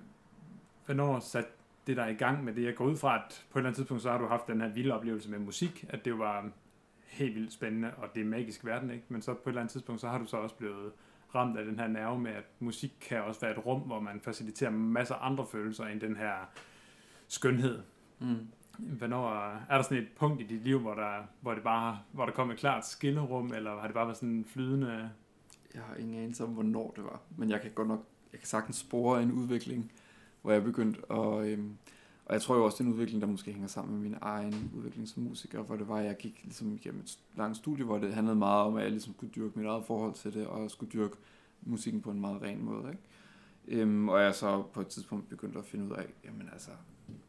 hvornår 0.86 1.20
satte 1.20 1.50
det 1.86 1.96
der 1.96 2.06
i 2.06 2.14
gang 2.14 2.44
med 2.44 2.54
det. 2.54 2.64
Jeg 2.64 2.74
går 2.74 2.84
ud 2.84 2.96
fra, 2.96 3.16
at 3.16 3.44
på 3.50 3.58
et 3.58 3.60
eller 3.60 3.68
andet 3.68 3.76
tidspunkt, 3.76 4.02
så 4.02 4.10
har 4.10 4.18
du 4.18 4.26
haft 4.26 4.46
den 4.46 4.60
her 4.60 4.68
vilde 4.68 4.94
oplevelse 4.94 5.30
med 5.30 5.38
musik, 5.38 5.84
at 5.88 6.04
det 6.04 6.18
var 6.18 6.50
helt 7.08 7.34
vildt 7.34 7.52
spændende, 7.52 7.94
og 7.96 8.08
det 8.14 8.20
er 8.20 8.24
magisk 8.24 8.64
verden, 8.64 8.90
ikke? 8.90 9.04
Men 9.08 9.22
så 9.22 9.34
på 9.34 9.40
et 9.44 9.48
eller 9.48 9.60
andet 9.60 9.72
tidspunkt, 9.72 10.00
så 10.00 10.08
har 10.08 10.18
du 10.18 10.24
så 10.24 10.36
også 10.36 10.54
blevet 10.54 10.92
ramt 11.34 11.58
af 11.58 11.64
den 11.64 11.78
her 11.78 11.86
nerve 11.86 12.18
med, 12.18 12.30
at 12.30 12.44
musik 12.58 12.92
kan 13.00 13.22
også 13.22 13.40
være 13.40 13.50
et 13.50 13.66
rum, 13.66 13.80
hvor 13.80 14.00
man 14.00 14.20
faciliterer 14.20 14.70
masser 14.70 15.14
af 15.14 15.26
andre 15.30 15.46
følelser 15.46 15.84
end 15.84 16.00
den 16.00 16.16
her 16.16 16.34
skønhed. 17.28 17.82
mm. 18.18 18.48
Hvornår 18.78 19.30
er 19.68 19.76
der 19.76 19.82
sådan 19.82 19.98
et 19.98 20.08
punkt 20.16 20.40
i 20.40 20.44
dit 20.44 20.62
liv, 20.62 20.78
hvor 20.78 20.94
der, 20.94 21.22
hvor 21.40 21.54
det 21.54 21.62
bare, 21.62 21.98
hvor 22.12 22.24
der 22.24 22.32
kom 22.32 22.50
et 22.50 22.58
klart 22.58 22.86
skillerum, 22.86 23.52
eller 23.52 23.80
har 23.80 23.86
det 23.86 23.94
bare 23.94 24.06
været 24.06 24.16
sådan 24.16 24.28
en 24.28 24.44
flydende... 24.44 25.10
Jeg 25.74 25.82
har 25.82 25.94
ingen 25.94 26.22
anelse 26.22 26.44
om, 26.44 26.50
hvornår 26.50 26.92
det 26.96 27.04
var, 27.04 27.20
men 27.36 27.50
jeg 27.50 27.60
kan 27.60 27.70
godt 27.70 27.88
nok, 27.88 28.06
jeg 28.32 28.40
kan 28.40 28.48
sagtens 28.48 28.76
spore 28.76 29.22
en 29.22 29.32
udvikling, 29.32 29.92
hvor 30.42 30.52
jeg 30.52 30.64
begyndte 30.64 31.12
at, 31.12 31.46
øhm, 31.46 31.76
og 32.28 32.34
jeg 32.34 32.42
tror 32.42 32.56
jo 32.56 32.64
også, 32.64 32.76
det 32.76 32.80
er 32.80 32.84
en 32.84 32.92
udvikling, 32.92 33.20
der 33.22 33.28
måske 33.28 33.52
hænger 33.52 33.68
sammen 33.68 33.94
med 33.94 34.02
min 34.02 34.18
egen 34.20 34.70
udvikling 34.74 35.08
som 35.08 35.22
musiker, 35.22 35.62
hvor 35.62 35.76
det 35.76 35.88
var, 35.88 35.96
at 35.96 36.04
jeg 36.04 36.16
gik 36.16 36.40
ligesom 36.44 36.72
igennem 36.72 37.00
et 37.00 37.18
langt 37.36 37.56
studie, 37.56 37.84
hvor 37.84 37.98
det 37.98 38.14
handlede 38.14 38.36
meget 38.36 38.66
om, 38.66 38.76
at 38.76 38.82
jeg 38.82 38.90
ligesom 38.90 39.14
skulle 39.14 39.32
dyrke 39.32 39.58
mit 39.58 39.66
eget 39.66 39.84
forhold 39.84 40.14
til 40.14 40.34
det, 40.34 40.46
og 40.46 40.70
skulle 40.70 40.92
dyrke 40.92 41.16
musikken 41.62 42.02
på 42.02 42.10
en 42.10 42.20
meget 42.20 42.42
ren 42.42 42.64
måde, 42.64 42.90
ikke? 42.90 43.02
Øhm, 43.82 44.08
og 44.08 44.22
jeg 44.22 44.34
så 44.34 44.62
på 44.62 44.80
et 44.80 44.86
tidspunkt 44.86 45.28
begyndte 45.28 45.58
at 45.58 45.64
finde 45.64 45.84
ud 45.84 45.90
af, 45.90 46.06
jamen 46.24 46.48
altså, 46.52 46.70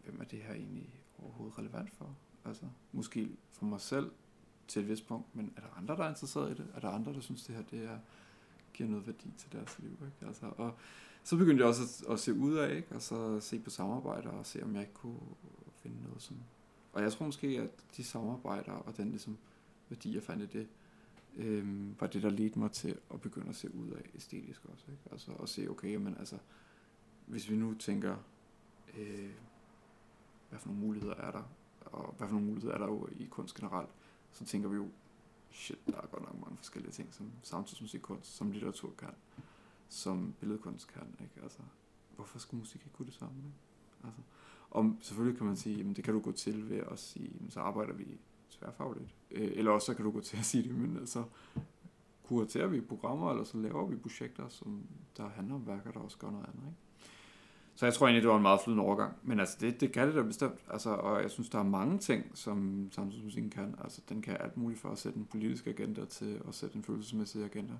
hvem 0.03 0.21
er 0.21 0.25
det 0.25 0.39
her 0.39 0.53
egentlig 0.53 1.03
overhovedet 1.23 1.59
relevant 1.59 1.89
for? 1.97 2.15
Altså, 2.45 2.63
måske 2.91 3.29
for 3.51 3.65
mig 3.65 3.81
selv 3.81 4.11
til 4.67 4.81
et 4.81 4.89
vist 4.89 5.07
punkt, 5.07 5.35
men 5.35 5.53
er 5.57 5.61
der 5.61 5.77
andre, 5.77 5.95
der 5.95 6.03
er 6.03 6.09
interesseret 6.09 6.51
i 6.51 6.53
det? 6.53 6.67
Er 6.75 6.79
der 6.79 6.89
andre, 6.89 7.13
der 7.13 7.19
synes, 7.19 7.43
det 7.43 7.55
her 7.55 7.63
det 7.71 7.83
er, 7.83 7.97
giver 8.73 8.89
noget 8.89 9.07
værdi 9.07 9.33
til 9.37 9.51
deres 9.51 9.79
liv? 9.79 9.91
Ikke? 9.91 10.27
Altså, 10.27 10.45
og 10.57 10.73
så 11.23 11.37
begyndte 11.37 11.61
jeg 11.61 11.67
også 11.67 12.05
at, 12.07 12.13
at 12.13 12.19
se 12.19 12.33
ud 12.33 12.53
af, 12.53 12.75
ikke? 12.75 12.95
og 12.95 13.01
så 13.01 13.39
se 13.39 13.59
på 13.59 13.69
samarbejder, 13.69 14.29
og 14.29 14.45
se 14.45 14.63
om 14.63 14.73
jeg 14.73 14.81
ikke 14.81 14.93
kunne 14.93 15.19
finde 15.75 16.03
noget 16.03 16.21
som... 16.21 16.37
Og 16.93 17.01
jeg 17.01 17.11
tror 17.11 17.25
måske, 17.25 17.47
at 17.47 17.69
de 17.97 18.03
samarbejder 18.03 18.71
og 18.71 18.97
den 18.97 19.09
ligesom, 19.09 19.37
værdi, 19.89 20.15
jeg 20.15 20.23
fandt 20.23 20.43
i 20.43 20.57
det, 20.57 20.67
øhm, 21.37 21.95
var 21.99 22.07
det, 22.07 22.23
der 22.23 22.29
ledte 22.29 22.59
mig 22.59 22.71
til 22.71 22.97
at 23.13 23.21
begynde 23.21 23.49
at 23.49 23.55
se 23.55 23.75
ud 23.75 23.91
af 23.91 24.01
æstetisk 24.15 24.65
også. 24.65 24.85
Ikke? 24.91 25.03
Altså 25.11 25.31
at 25.31 25.49
se, 25.49 25.67
okay, 25.69 25.95
men 25.95 26.15
altså, 26.17 26.37
hvis 27.25 27.49
vi 27.49 27.55
nu 27.55 27.73
tænker, 27.73 28.15
øh, 28.97 29.31
hvad 30.49 30.59
for 30.59 30.67
nogle 30.67 30.81
muligheder 30.81 31.15
er 31.15 31.31
der, 31.31 31.43
og 31.85 32.13
hvad 32.17 32.27
for 32.27 32.33
nogle 32.33 32.47
muligheder 32.47 32.75
er 32.75 32.79
der 32.79 32.87
jo 32.87 33.09
i 33.11 33.25
kunst 33.25 33.55
generelt, 33.55 33.89
så 34.31 34.45
tænker 34.45 34.69
vi 34.69 34.75
jo, 34.75 34.89
shit, 35.51 35.79
der 35.87 36.01
er 36.01 36.07
godt 36.07 36.23
nok 36.23 36.41
mange 36.41 36.57
forskellige 36.57 36.91
ting, 36.91 37.13
som 37.13 37.31
samtidsmusikkunst, 37.43 38.35
som 38.35 38.51
litteratur 38.51 38.93
kan, 38.97 39.09
som 39.89 40.33
billedkunst 40.39 40.87
kan, 40.87 41.07
ikke? 41.21 41.33
Altså, 41.43 41.59
hvorfor 42.15 42.39
skulle 42.39 42.59
musik 42.59 42.81
ikke 42.81 42.93
kunne 42.93 43.05
det 43.05 43.13
samme, 43.13 43.37
ikke? 43.37 43.57
Altså, 44.03 44.21
og 44.69 44.95
selvfølgelig 45.01 45.37
kan 45.37 45.47
man 45.47 45.55
sige, 45.55 45.77
jamen 45.77 45.93
det 45.93 46.03
kan 46.03 46.13
du 46.13 46.19
gå 46.19 46.31
til 46.31 46.69
ved 46.69 46.77
at 46.91 46.99
sige, 46.99 47.31
jamen, 47.35 47.51
så 47.51 47.59
arbejder 47.59 47.93
vi 47.93 48.19
tværfagligt. 48.49 49.15
Øh, 49.31 49.51
eller 49.55 49.71
også 49.71 49.85
så 49.85 49.93
kan 49.93 50.05
du 50.05 50.11
gå 50.11 50.21
til 50.21 50.37
at 50.37 50.45
sige 50.45 50.63
det, 50.63 50.75
men 50.75 50.97
altså, 50.97 51.23
kuraterer 52.23 52.67
vi 52.67 52.81
programmer, 52.81 53.31
eller 53.31 53.43
så 53.43 53.57
laver 53.57 53.87
vi 53.87 53.95
projekter, 53.95 54.49
som 54.49 54.83
der 55.17 55.29
handler 55.29 55.55
om 55.55 55.67
værker, 55.67 55.91
der 55.91 55.99
også 55.99 56.17
gør 56.17 56.31
noget 56.31 56.45
andet, 56.45 56.67
ikke? 56.67 56.77
Så 57.79 57.85
jeg 57.85 57.93
tror 57.93 58.07
egentlig, 58.07 58.23
det 58.23 58.29
var 58.29 58.35
en 58.35 58.41
meget 58.41 58.61
flydende 58.61 58.83
overgang. 58.83 59.13
Men 59.23 59.39
altså, 59.39 59.57
det, 59.61 59.81
det 59.81 59.91
kan 59.91 60.07
det 60.07 60.15
da 60.15 60.21
bestemt. 60.21 60.59
Altså, 60.69 60.89
og 60.89 61.21
jeg 61.21 61.31
synes, 61.31 61.49
der 61.49 61.59
er 61.59 61.63
mange 61.63 61.97
ting, 61.97 62.31
som 62.33 62.89
samtidsmusikken 62.91 63.51
kan. 63.51 63.75
Altså, 63.83 64.01
den 64.09 64.21
kan 64.21 64.37
alt 64.39 64.57
muligt 64.57 64.79
for 64.79 64.89
at 64.89 64.97
sætte 64.97 65.19
en 65.19 65.25
politisk 65.25 65.67
agenda 65.67 66.05
til, 66.05 66.41
og 66.45 66.53
sætte 66.53 66.75
en 66.75 66.83
følelsesmæssig 66.83 67.43
agenda. 67.43 67.73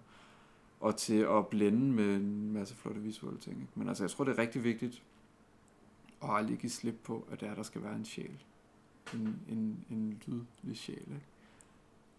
Og 0.80 0.98
til 0.98 1.20
at 1.20 1.48
blende 1.48 1.92
med 1.92 2.16
en 2.16 2.54
masse 2.54 2.76
flotte 2.76 3.02
visuelle 3.02 3.40
ting. 3.40 3.62
Ikke? 3.62 3.72
Men 3.76 3.88
altså, 3.88 4.04
jeg 4.04 4.12
tror, 4.12 4.24
det 4.24 4.32
er 4.32 4.38
rigtig 4.38 4.64
vigtigt 4.64 5.04
at 6.24 6.30
aldrig 6.30 6.58
give 6.58 6.70
slip 6.70 7.00
på, 7.04 7.28
at 7.32 7.42
det 7.42 7.50
er, 7.50 7.56
der 7.56 7.64
skal 7.64 7.84
være 7.84 7.96
en 7.96 8.06
sjæl. 8.06 8.44
En, 9.14 9.40
en, 9.50 9.86
en 9.90 10.22
lydlig 10.26 10.78
sjæl, 10.78 10.98
ikke? 10.98 11.26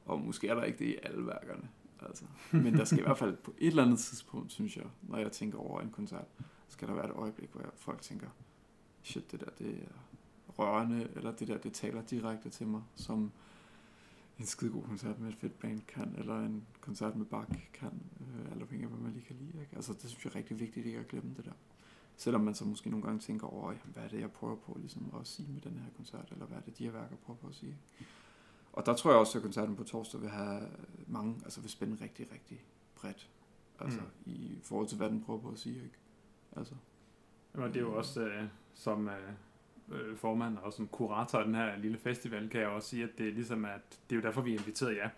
Og 0.05 0.21
måske 0.21 0.49
er 0.49 0.55
der 0.55 0.63
ikke 0.63 0.79
det 0.79 0.85
i 0.85 0.97
alle 1.03 1.27
værkerne. 1.27 1.69
Altså. 2.03 2.25
Men 2.53 2.75
der 2.75 2.85
skal 2.85 2.99
i 2.99 3.03
hvert 3.07 3.19
fald 3.19 3.37
på 3.37 3.55
et 3.59 3.67
eller 3.67 3.85
andet 3.85 3.99
tidspunkt, 3.99 4.53
synes 4.53 4.77
jeg, 4.77 4.87
når 5.03 5.19
jeg 5.19 5.33
tænker 5.33 5.59
over 5.59 5.81
en 5.81 5.91
koncert, 5.91 6.27
skal 6.69 6.89
der 6.89 6.95
være 6.95 7.07
et 7.07 7.13
øjeblik, 7.15 7.51
hvor 7.53 7.63
folk 7.77 8.03
tænker, 8.03 8.27
shit, 9.03 9.33
det 9.33 9.41
der, 9.41 9.51
det 9.59 9.71
er 9.71 9.93
rørende, 10.59 11.09
eller 11.17 11.33
det 11.33 11.49
der, 11.49 11.59
det 11.59 11.73
taler 11.73 12.03
direkte 12.03 12.51
til 12.51 12.67
mig, 12.67 12.83
som 12.95 13.33
en 14.41 14.47
skide 14.47 14.71
god 14.71 14.83
koncert 14.83 15.21
med 15.21 15.29
et 15.29 15.37
fedt 15.37 15.59
band 15.59 15.81
kan, 15.81 16.15
eller 16.19 16.41
en 16.41 16.67
koncert 16.81 17.17
med 17.17 17.27
Bach 17.27 17.51
kan, 17.73 18.03
øh, 18.21 18.53
alt 18.53 18.63
afhængig 18.63 18.85
af, 18.85 18.91
hvad 18.91 19.01
man 19.01 19.13
lige 19.13 19.25
kan 19.25 19.37
lide. 19.37 19.61
Ikke? 19.61 19.77
Altså, 19.77 19.93
det 19.93 20.11
synes 20.11 20.25
jeg 20.25 20.31
er 20.31 20.37
rigtig 20.37 20.61
vigtigt 20.61 20.87
ikke 20.87 20.99
at 20.99 21.09
glemme 21.09 21.35
det 21.37 21.45
der. 21.45 21.53
Selvom 22.17 22.41
man 22.41 22.55
så 22.55 22.65
måske 22.65 22.91
nogle 22.91 23.07
gange 23.07 23.21
tænker 23.21 23.47
over, 23.47 23.73
jamen, 23.73 23.93
hvad 23.93 24.05
er 24.05 24.09
det, 24.09 24.21
jeg 24.21 24.31
prøver 24.31 24.57
på 24.57 24.77
ligesom, 24.81 25.15
at 25.21 25.27
sige 25.27 25.49
med 25.53 25.61
den 25.61 25.73
her 25.73 25.91
koncert, 25.97 26.29
eller 26.33 26.47
hvad 26.47 26.59
er 26.59 26.63
det, 26.63 26.79
de 26.79 26.85
her 26.85 26.91
værker 26.91 27.17
prøver 27.17 27.39
på 27.39 27.49
at 27.49 27.55
sige. 27.55 27.77
Og 28.73 28.87
der 28.87 28.95
tror 28.95 29.11
jeg 29.11 29.21
også, 29.21 29.39
at 29.39 29.43
koncerten 29.43 29.77
på 29.77 29.85
torsdag 29.85 30.21
vil 30.21 30.31
have 30.31 30.69
mange, 31.07 31.41
altså 31.45 31.61
vil 31.61 31.71
spænde 31.71 32.05
rigtig, 32.05 32.33
rigtig 32.33 32.65
bredt. 32.95 33.31
Altså 33.81 34.01
mm. 34.01 34.33
i 34.33 34.59
forhold 34.63 34.89
til, 34.89 34.97
hvad 34.97 35.11
den 35.11 35.23
prøver 35.25 35.41
på 35.41 35.49
at 35.49 35.59
sige, 35.59 35.77
ikke? 35.77 35.99
Altså, 36.57 36.75
Og 37.55 37.69
det 37.69 37.77
er 37.77 37.81
jo 37.81 37.97
også 37.97 38.21
øh, 38.21 38.45
som 38.75 39.09
øh, 39.09 39.33
øh, 39.91 40.17
formand 40.17 40.59
og 40.59 40.73
som 40.73 40.89
kurator 40.89 41.39
af 41.39 41.45
den 41.45 41.55
her 41.55 41.77
lille 41.77 41.99
festival, 41.99 42.49
kan 42.49 42.61
jeg 42.61 42.69
også 42.69 42.89
sige, 42.89 43.05
at 43.05 43.11
det 43.19 43.29
er 43.29 43.33
ligesom, 43.33 43.65
at 43.65 43.99
det 44.11 44.17
er 44.17 44.21
jo 44.21 44.23
derfor, 44.23 44.41
vi 44.41 44.55
er 44.55 44.59
inviteret 44.59 44.97
jer. 44.97 45.09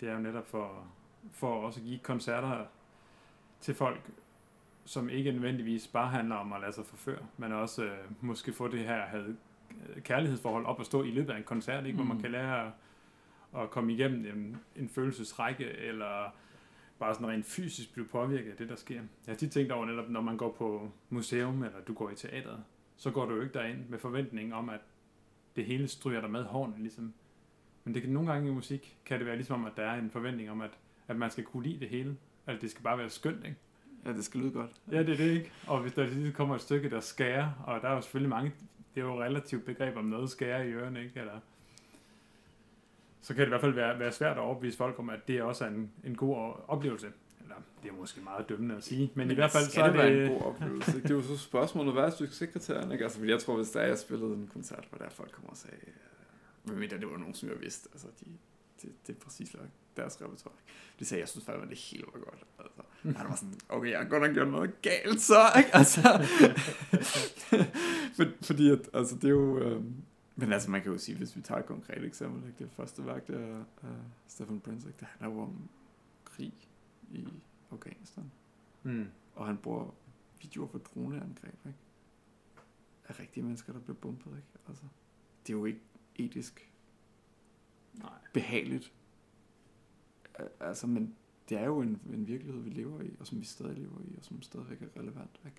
Det 0.00 0.08
er 0.08 0.12
jo 0.12 0.18
netop 0.20 0.46
for, 0.48 0.86
for 1.32 1.54
også 1.66 1.80
at 1.80 1.84
give 1.86 1.98
koncerter 1.98 2.64
til 3.60 3.74
folk, 3.74 4.10
som 4.84 5.08
ikke 5.08 5.32
nødvendigvis 5.32 5.86
bare 5.86 6.08
handler 6.08 6.36
om 6.36 6.52
at 6.52 6.60
lade 6.60 6.72
sig 6.72 6.86
forføre, 6.86 7.22
men 7.36 7.52
også 7.52 7.84
øh, 7.84 7.98
måske 8.20 8.52
få 8.52 8.68
det 8.68 8.80
her 8.80 9.00
had, 9.06 9.34
kærlighedsforhold 10.04 10.66
op 10.66 10.80
at 10.80 10.86
stå 10.86 11.02
i 11.02 11.10
løbet 11.10 11.32
af 11.32 11.36
en 11.36 11.44
koncert, 11.44 11.86
ikke? 11.86 11.96
hvor 11.96 12.04
man 12.04 12.16
Mm. 12.16 12.22
kan 12.22 12.30
lære 12.32 12.66
at, 12.66 12.72
at 13.62 13.70
komme 13.70 13.92
igennem 13.92 14.26
en, 14.38 14.56
en 14.76 14.88
følelsesrække, 14.88 15.64
eller 15.64 16.34
bare 16.98 17.14
sådan 17.14 17.28
rent 17.28 17.46
fysisk 17.46 17.92
blive 17.92 18.06
påvirket 18.06 18.50
af 18.50 18.56
det, 18.56 18.68
der 18.68 18.76
sker. 18.76 18.94
Jeg 18.94 19.02
har 19.26 19.34
tit 19.34 19.52
tænkt 19.52 19.72
over 19.72 19.86
netop, 19.86 20.08
når 20.08 20.20
man 20.20 20.36
går 20.36 20.50
på 20.52 20.90
museum, 21.10 21.62
eller 21.62 21.80
du 21.80 21.94
går 21.94 22.10
i 22.10 22.14
teateret, 22.14 22.64
så 22.96 23.10
går 23.10 23.26
du 23.26 23.34
jo 23.34 23.42
ikke 23.42 23.54
derind 23.54 23.88
med 23.88 23.98
forventning 23.98 24.54
om, 24.54 24.68
at 24.68 24.80
det 25.56 25.64
hele 25.64 25.88
stryger 25.88 26.20
dig 26.20 26.30
med 26.30 26.44
hården, 26.44 26.74
ligesom. 26.78 27.14
Men 27.84 27.94
det 27.94 28.02
kan 28.02 28.12
nogle 28.12 28.32
gange 28.32 28.48
i 28.48 28.52
musik, 28.52 28.98
kan 29.04 29.18
det 29.18 29.26
være 29.26 29.36
ligesom 29.36 29.60
om, 29.60 29.66
at 29.66 29.72
der 29.76 29.82
er 29.82 29.98
en 29.98 30.10
forventning 30.10 30.50
om, 30.50 30.60
at, 30.60 30.70
at 31.08 31.16
man 31.16 31.30
skal 31.30 31.44
kunne 31.44 31.62
lide 31.62 31.80
det 31.80 31.88
hele. 31.88 32.16
At 32.46 32.60
det 32.60 32.70
skal 32.70 32.82
bare 32.82 32.98
være 32.98 33.10
skønt, 33.10 33.44
ikke? 33.44 33.56
ja, 34.06 34.12
det 34.12 34.24
skal 34.24 34.40
lyde 34.40 34.50
godt. 34.50 34.70
Ja, 34.92 34.98
det 34.98 35.08
er 35.08 35.16
det, 35.16 35.30
ikke? 35.30 35.52
Og 35.66 35.80
hvis 35.80 35.92
der 35.92 36.06
lige 36.06 36.32
kommer 36.32 36.54
et 36.54 36.60
stykke, 36.60 36.90
der 36.90 37.00
skærer, 37.00 37.50
og 37.66 37.82
der 37.82 37.88
er 37.88 37.94
jo 37.94 38.00
selvfølgelig 38.00 38.30
mange, 38.30 38.52
det 38.94 39.00
er 39.00 39.04
jo 39.04 39.22
relativt 39.22 39.64
begreb 39.64 39.96
om 39.96 40.04
noget 40.04 40.30
skærer 40.30 40.62
i 40.62 40.72
ørerne, 40.72 41.04
ikke? 41.04 41.20
Eller, 41.20 41.40
så 43.20 43.34
kan 43.34 43.40
det 43.40 43.46
i 43.46 43.48
hvert 43.48 43.60
fald 43.60 43.72
være, 43.72 43.98
være 43.98 44.12
svært 44.12 44.36
at 44.36 44.42
overbevise 44.42 44.76
folk 44.76 44.98
om, 44.98 45.10
at 45.10 45.28
det 45.28 45.42
også 45.42 45.64
er 45.64 45.68
en, 45.68 45.90
en 46.04 46.14
god 46.14 46.52
oplevelse. 46.68 47.06
Eller, 47.46 47.62
det 47.82 47.90
er 47.90 47.94
måske 47.94 48.20
meget 48.20 48.48
dømmende 48.48 48.76
at 48.76 48.84
sige, 48.84 49.12
men, 49.14 49.26
men 49.26 49.30
i 49.30 49.34
hvert 49.34 49.50
fald 49.50 49.64
så 49.64 49.82
er 49.82 49.92
det 49.92 50.00
det... 50.00 50.26
en 50.26 50.32
god 50.32 50.42
oplevelse. 50.42 51.02
Det 51.02 51.10
er 51.10 51.14
jo 51.14 51.22
så 51.22 51.36
spørgsmålet, 51.36 51.92
hvad 51.92 52.04
er 52.04 52.10
succeskriterierne? 52.10 52.92
Ikke? 52.92 53.04
Altså, 53.04 53.24
jeg 53.24 53.40
tror, 53.40 53.56
hvis 53.56 53.70
der 53.70 53.80
er, 53.80 53.86
jeg 53.86 53.98
spillede 53.98 54.34
en 54.34 54.50
koncert, 54.52 54.84
hvor 54.90 54.98
der 54.98 55.10
folk 55.10 55.32
kommer 55.32 55.50
og 55.50 55.56
sagde, 55.56 55.76
øh, 55.86 55.92
medmindre 56.64 56.98
det 56.98 57.10
var 57.10 57.16
nogen, 57.16 57.34
som 57.34 57.48
jeg 57.48 57.60
vidste, 57.60 57.88
altså 57.92 58.06
de, 58.20 58.26
det, 58.82 58.92
det 59.06 59.16
er 59.16 59.20
præcis 59.20 59.54
nok 59.54 59.68
deres 59.96 60.22
repertoire. 60.22 60.56
De 60.98 61.04
sagde, 61.04 61.20
jeg 61.20 61.28
synes 61.28 61.44
faktisk, 61.44 61.62
at 61.62 61.68
det 61.68 61.78
hele 61.78 62.04
var 62.14 62.20
godt. 62.20 62.44
Altså, 62.58 62.82
han 63.18 63.28
var 63.28 63.36
sådan, 63.36 63.54
okay, 63.68 63.90
jeg 63.90 63.98
har 63.98 64.08
godt 64.08 64.22
nok 64.22 64.34
gjort 64.34 64.48
noget 64.48 64.82
galt 64.82 65.20
så, 65.20 65.40
ikke? 65.58 65.76
Altså, 65.76 66.00
for, 68.16 68.24
fordi 68.42 68.70
at, 68.70 68.90
altså, 68.94 69.14
det 69.14 69.24
er 69.24 69.28
jo, 69.28 69.58
øh, 69.58 69.82
men 70.36 70.52
altså, 70.52 70.70
man 70.70 70.82
kan 70.82 70.92
jo 70.92 70.98
sige, 70.98 71.18
hvis 71.18 71.36
vi 71.36 71.40
tager 71.40 71.58
et 71.58 71.66
konkret 71.66 72.04
eksempel, 72.04 72.48
ikke? 72.48 72.58
det 72.58 72.70
første 72.76 73.06
værk, 73.06 73.26
der 73.26 73.38
er 73.38 73.64
uh, 73.82 73.88
Stefan 74.28 74.60
Prince, 74.60 74.88
ikke? 74.88 74.98
det 75.00 75.08
handler 75.10 75.36
jo 75.36 75.42
om 75.42 75.68
krig 76.24 76.52
i 77.10 77.28
Afghanistan 77.70 78.30
Mm. 78.82 79.06
og 79.34 79.46
han 79.46 79.56
bruger 79.56 79.90
videoer 80.42 80.68
for 80.68 80.78
droneangreb, 80.78 81.54
ikke? 81.66 81.78
af 83.08 83.20
rigtige 83.20 83.44
mennesker, 83.44 83.72
der 83.72 83.80
bliver 83.80 83.96
bumpet, 83.96 84.30
ikke? 84.30 84.48
Altså, 84.68 84.82
det 85.46 85.52
er 85.52 85.56
jo 85.58 85.64
ikke 85.64 85.80
etisk 86.16 86.72
Nej. 87.94 88.10
behageligt. 88.34 88.92
Al- 90.34 90.48
Altså, 90.60 90.86
men 90.86 91.14
det 91.48 91.58
er 91.58 91.64
jo 91.64 91.80
en, 91.80 92.00
en 92.12 92.26
virkelighed, 92.26 92.62
vi 92.62 92.70
lever 92.70 93.00
i, 93.02 93.16
og 93.20 93.26
som 93.26 93.40
vi 93.40 93.44
stadig 93.44 93.76
lever 93.78 94.00
i, 94.04 94.14
og 94.18 94.24
som 94.24 94.42
stadigvæk 94.42 94.82
er 94.82 95.00
relevant. 95.00 95.40
Ikke? 95.44 95.56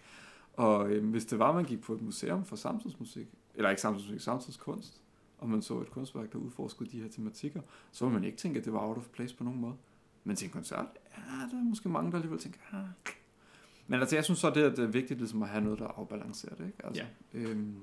Og 0.53 0.89
øh, 0.91 1.09
hvis 1.09 1.25
det 1.25 1.39
var, 1.39 1.53
man 1.53 1.65
gik 1.65 1.81
på 1.81 1.93
et 1.93 2.01
museum 2.01 2.45
for 2.45 2.55
samtidsmusik, 2.55 3.27
eller 3.55 3.69
ikke 3.69 3.81
samtidsmusik, 3.81 4.21
samtidskunst, 4.21 5.01
og 5.37 5.49
man 5.49 5.61
så 5.61 5.79
et 5.81 5.91
kunstværk, 5.91 6.31
der 6.31 6.37
udforskede 6.39 6.89
de 6.89 7.01
her 7.01 7.09
tematikker, 7.09 7.61
så 7.91 8.05
ville 8.05 8.13
man 8.19 8.23
ikke 8.23 8.37
tænke, 8.37 8.59
at 8.59 8.65
det 8.65 8.73
var 8.73 8.79
out 8.79 8.97
of 8.97 9.07
place 9.09 9.35
på 9.35 9.43
nogen 9.43 9.59
måde. 9.59 9.75
Men 10.27 10.35
til 10.35 10.45
en 10.45 10.51
koncert, 10.51 10.85
ja, 11.17 11.21
der 11.51 11.57
er 11.59 11.63
måske 11.63 11.89
mange, 11.89 12.11
der 12.11 12.17
alligevel 12.17 12.39
tænker, 12.39 12.59
ah. 12.71 12.83
Men 13.87 13.99
altså, 13.99 14.15
jeg 14.15 14.23
synes 14.25 14.39
så, 14.39 14.49
det 14.49 14.63
er, 14.63 14.69
det 14.69 14.79
er 14.79 14.87
vigtigt 14.87 15.19
ligesom 15.19 15.43
at 15.43 15.49
have 15.49 15.63
noget, 15.63 15.79
der 15.79 15.85
er 15.85 15.91
afbalanceret, 15.91 16.59
ikke? 16.67 16.85
Altså, 16.85 17.03
Ja. 17.33 17.39
øhm, 17.39 17.75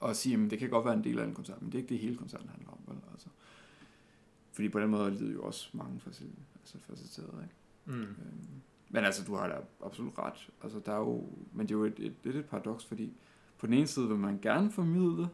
og 0.00 0.16
sige, 0.16 0.44
at 0.44 0.50
det 0.50 0.58
kan 0.58 0.70
godt 0.70 0.84
være 0.84 0.94
en 0.94 1.04
del 1.04 1.18
af 1.18 1.24
en 1.24 1.34
koncert, 1.34 1.62
men 1.62 1.72
det 1.72 1.78
er 1.78 1.82
ikke 1.82 1.88
det 1.94 1.98
hele 1.98 2.16
koncerten 2.16 2.48
handler 2.48 2.70
om, 2.70 2.78
vel? 2.86 2.96
Altså, 3.12 3.28
fordi 4.52 4.68
på 4.68 4.80
den 4.80 4.90
måde 4.90 5.04
er 5.04 5.10
livet 5.10 5.34
jo 5.34 5.42
også 5.42 5.68
mange 5.72 6.00
altså 6.06 6.78
facetterede, 6.78 7.42
ikke? 7.42 7.54
Mm. 7.98 8.02
Øhm, 8.02 8.48
men 8.90 9.04
altså, 9.04 9.24
du 9.24 9.34
har 9.34 9.48
da 9.48 9.54
absolut 9.84 10.18
ret. 10.18 10.50
Altså, 10.62 10.80
der 10.86 10.92
er 10.92 10.98
jo, 10.98 11.28
men 11.52 11.66
det 11.68 11.74
er 11.74 11.78
jo 11.78 11.84
et, 11.84 11.94
et, 11.98 12.14
lidt 12.24 12.36
et 12.36 12.44
paradoks, 12.44 12.84
fordi 12.84 13.12
på 13.58 13.66
den 13.66 13.74
ene 13.74 13.86
side 13.86 14.08
vil 14.08 14.16
man 14.16 14.38
gerne 14.42 14.70
formidle, 14.70 15.28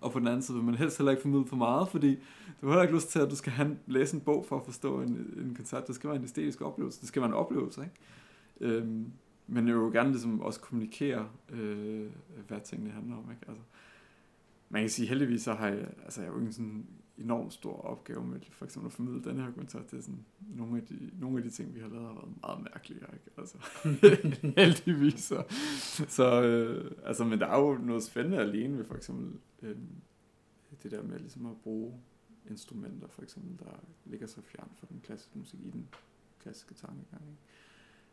og 0.00 0.12
på 0.12 0.18
den 0.18 0.26
anden 0.26 0.42
side 0.42 0.56
vil 0.56 0.66
man 0.66 0.74
helst 0.74 0.98
heller 0.98 1.10
ikke 1.10 1.22
formidle 1.22 1.46
for 1.46 1.56
meget, 1.56 1.88
fordi 1.88 2.14
du 2.60 2.66
har 2.66 2.72
heller 2.72 2.82
ikke 2.82 2.94
lyst 2.94 3.08
til, 3.08 3.18
at 3.18 3.30
du 3.30 3.36
skal 3.36 3.52
have, 3.52 3.78
læse 3.86 4.14
en 4.14 4.20
bog 4.20 4.46
for 4.48 4.56
at 4.56 4.64
forstå 4.64 5.00
en, 5.00 5.08
en 5.36 5.54
koncert. 5.56 5.86
Det 5.86 5.94
skal 5.94 6.10
være 6.10 6.18
en 6.18 6.24
æstetisk 6.24 6.60
oplevelse. 6.60 7.00
Det 7.00 7.08
skal 7.08 7.22
være 7.22 7.28
en 7.28 7.34
oplevelse, 7.34 7.80
ikke? 7.80 8.76
Øhm, 8.76 9.12
men 9.46 9.68
jeg 9.68 9.74
vil 9.74 9.82
jo 9.82 9.90
gerne 9.92 10.10
ligesom 10.10 10.40
også 10.40 10.60
kommunikere, 10.60 11.28
øh, 11.50 12.06
hvad 12.48 12.60
tingene 12.64 12.90
handler 12.90 13.16
om, 13.16 13.30
ikke? 13.30 13.48
Altså, 13.48 13.62
man 14.68 14.82
kan 14.82 14.90
sige, 14.90 15.08
heldigvis 15.08 15.42
så 15.42 15.54
har 15.54 15.68
jeg, 15.68 15.88
altså 16.04 16.20
jeg 16.20 16.28
har 16.28 16.34
jo 16.34 16.38
ikke 16.38 16.46
en 16.46 16.52
sådan 16.52 16.86
enormt 17.18 17.52
stor 17.52 17.80
opgave 17.80 18.26
med 18.26 18.40
for 18.50 18.64
eksempel 18.64 18.86
at 18.86 18.92
formidle 18.92 19.24
den 19.24 19.36
her 19.40 19.52
koncert. 19.52 19.90
Det 19.90 19.98
er 19.98 20.02
sådan, 20.02 20.24
nogle 20.48 20.76
af 20.76 20.86
de, 20.86 21.10
nogle 21.20 21.36
af 21.36 21.42
de 21.42 21.50
ting, 21.50 21.74
vi 21.74 21.80
har 21.80 21.88
lavet, 21.88 22.06
har 22.06 22.14
været 22.14 22.34
meget 22.42 22.62
mærkelige, 22.62 23.00
ikke? 23.12 23.30
Altså, 23.38 23.58
heldigvis. 24.62 25.20
Så, 25.20 25.44
så 26.08 26.42
øh, 26.42 26.90
altså, 27.04 27.24
men 27.24 27.40
der 27.40 27.46
er 27.46 27.58
jo 27.58 27.74
noget 27.74 28.02
spændende 28.02 28.38
alene 28.38 28.78
ved 28.78 28.84
for 28.84 28.94
eksempel 28.94 29.40
øh, 29.62 29.76
det 30.82 30.90
der 30.90 31.02
med 31.02 31.18
ligesom 31.18 31.46
at 31.46 31.56
bruge 31.62 31.94
instrumenter, 32.50 33.08
for 33.08 33.22
eksempel, 33.22 33.66
der 33.66 33.72
ligger 34.04 34.26
så 34.26 34.40
fjern 34.42 34.70
fra 34.76 34.86
den 34.90 35.00
klassiske 35.00 35.38
musik 35.38 35.60
i 35.60 35.70
den 35.70 35.88
klassiske 36.38 36.74
tankegang. 36.74 37.22
Ikke? 37.28 37.42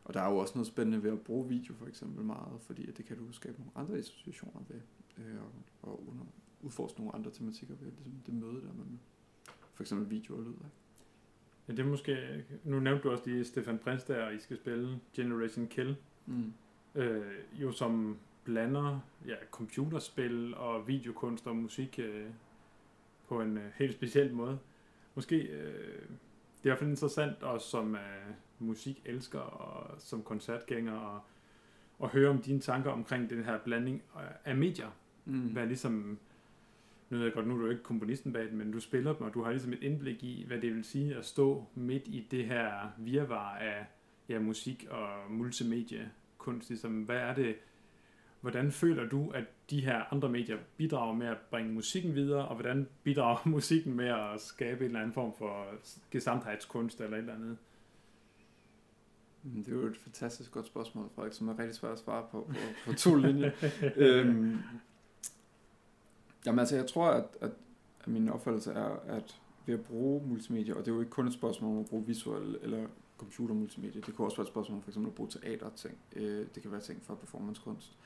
Og 0.03 0.13
der 0.13 0.21
er 0.21 0.31
jo 0.31 0.37
også 0.37 0.53
noget 0.55 0.67
spændende 0.67 1.03
ved 1.03 1.11
at 1.11 1.21
bruge 1.21 1.49
video 1.49 1.73
for 1.73 1.85
eksempel 1.85 2.25
meget, 2.25 2.61
fordi 2.61 2.89
at 2.89 2.97
det 2.97 3.05
kan 3.05 3.17
du 3.17 3.31
skabe 3.31 3.57
nogle 3.57 3.71
andre 3.75 3.97
associationer 3.97 4.61
ved, 4.67 4.81
øh, 5.17 5.35
og, 5.41 5.51
og 5.81 6.07
under, 6.09 6.25
udforske 6.63 6.99
nogle 6.99 7.15
andre 7.15 7.31
tematikker 7.31 7.75
ved 7.75 7.91
ligesom 7.91 8.21
det 8.25 8.33
møde 8.33 8.61
der 8.61 8.73
med 8.73 8.85
for 9.73 9.83
eksempel 9.83 10.09
video 10.09 10.37
og 10.37 10.43
lyd. 10.43 10.49
Ikke? 10.49 10.65
Ja, 11.67 11.73
det 11.73 11.79
er 11.79 11.85
måske... 11.85 12.43
Nu 12.63 12.79
nævnte 12.79 13.03
du 13.03 13.11
også 13.11 13.23
lige 13.25 13.45
Stefan 13.45 13.77
Prins 13.77 14.03
der, 14.03 14.25
og 14.25 14.35
I 14.35 14.39
skal 14.39 14.57
spille 14.57 14.99
Generation 15.13 15.67
Kill. 15.67 15.95
Mm. 16.25 16.53
Øh, 16.95 17.33
jo 17.53 17.71
som 17.71 18.17
blander 18.43 18.99
ja, 19.27 19.35
computerspil 19.51 20.55
og 20.55 20.87
videokunst 20.87 21.47
og 21.47 21.55
musik 21.55 21.99
øh, 21.99 22.25
på 23.27 23.41
en 23.41 23.57
øh, 23.57 23.71
helt 23.75 23.93
speciel 23.93 24.33
måde. 24.33 24.59
Måske... 25.15 25.37
Øh, 25.37 26.01
det 26.63 26.69
er 26.69 26.73
i 26.73 26.75
hvert 26.75 26.79
fald 26.79 26.89
interessant 26.89 27.43
også 27.43 27.67
som 27.67 27.95
øh, 27.95 28.01
musikelsker 28.59 29.39
og 29.39 30.01
som 30.01 30.23
koncertgænger 30.23 30.93
og, 30.93 31.21
og 31.99 32.09
høre 32.09 32.29
om 32.29 32.41
dine 32.41 32.59
tanker 32.59 32.91
omkring 32.91 33.29
den 33.29 33.43
her 33.43 33.59
blanding 33.59 34.03
af- 34.15 34.37
af 34.45 34.55
medier. 34.55 34.89
Mm. 35.25 35.39
Hvad 35.39 35.67
ligesom, 35.67 36.19
nu 37.13 37.17
ved 37.19 37.25
jeg 37.25 37.33
godt, 37.33 37.47
nu 37.47 37.55
er 37.55 37.57
du 37.61 37.69
ikke 37.69 37.83
komponisten 37.83 38.33
bag 38.33 38.43
det, 38.43 38.53
men 38.53 38.71
du 38.71 38.79
spiller 38.79 39.13
dem, 39.13 39.27
og 39.27 39.33
du 39.33 39.43
har 39.43 39.51
ligesom 39.51 39.73
et 39.73 39.83
indblik 39.83 40.23
i, 40.23 40.43
hvad 40.47 40.61
det 40.61 40.75
vil 40.75 40.83
sige 40.83 41.15
at 41.15 41.25
stå 41.25 41.65
midt 41.75 42.03
i 42.07 42.27
det 42.31 42.45
her 42.45 42.91
virvar 42.97 43.55
af 43.55 43.85
ja, 44.29 44.39
musik 44.39 44.87
og 44.89 45.07
multimediekunst. 45.29 46.69
Ligesom, 46.69 47.03
hvad 47.03 47.15
er 47.17 47.33
det, 47.35 47.55
hvordan 48.41 48.71
føler 48.71 49.09
du, 49.09 49.29
at 49.29 49.43
de 49.69 49.81
her 49.85 50.13
andre 50.13 50.29
medier 50.29 50.57
bidrager 50.77 51.13
med 51.13 51.27
at 51.27 51.37
bringe 51.49 51.73
musikken 51.73 52.15
videre, 52.15 52.47
og 52.47 52.55
hvordan 52.55 52.87
bidrager 53.03 53.49
musikken 53.49 53.93
med 53.93 54.07
at 54.07 54.41
skabe 54.41 54.79
en 54.79 54.85
eller 54.85 54.99
anden 54.99 55.13
form 55.13 55.33
for 55.37 55.65
gesamthedskunst 56.11 57.01
eller 57.01 57.17
et 57.17 57.21
eller 57.21 57.35
andet? 57.35 57.57
Mm, 59.43 59.63
Det 59.63 59.73
er 59.73 59.77
jo 59.77 59.87
et 59.87 59.97
fantastisk 59.97 60.51
godt 60.51 60.65
spørgsmål, 60.67 61.09
Frederik, 61.15 61.33
som 61.33 61.47
er 61.47 61.59
rigtig 61.59 61.75
svært 61.75 61.91
at 61.91 61.99
svare 61.99 62.25
på 62.31 62.49
på, 62.49 62.55
på 62.85 62.93
to 62.93 63.15
linjer. 63.15 63.51
øhm, 63.95 64.57
jamen 66.45 66.59
altså, 66.59 66.75
jeg 66.75 66.87
tror, 66.87 67.09
at, 67.09 67.25
at, 67.41 67.51
at 68.01 68.07
min 68.07 68.29
opfattelse 68.29 68.71
er, 68.71 68.99
at 69.07 69.39
ved 69.65 69.73
at 69.73 69.81
bruge 69.81 70.27
multimedia, 70.27 70.73
og 70.73 70.79
det 70.79 70.91
er 70.91 70.95
jo 70.95 70.99
ikke 70.99 71.11
kun 71.11 71.27
et 71.27 71.33
spørgsmål 71.33 71.71
om 71.71 71.79
at 71.79 71.85
bruge 71.85 72.05
visuel 72.05 72.57
eller 72.61 72.87
computer 73.17 73.55
multimedia, 73.55 74.01
det 74.01 74.15
kunne 74.15 74.27
også 74.27 74.37
være 74.37 74.43
et 74.43 74.51
spørgsmål 74.51 74.75
om 74.75 74.81
for 74.81 74.89
eksempel 74.89 75.09
at 75.09 75.15
bruge 75.15 75.29
teaterting, 75.29 75.97
øh, 76.15 76.47
det 76.55 76.63
kan 76.63 76.71
være 76.71 76.81
ting 76.81 77.03
fra 77.03 77.15
performancekunst, 77.15 77.97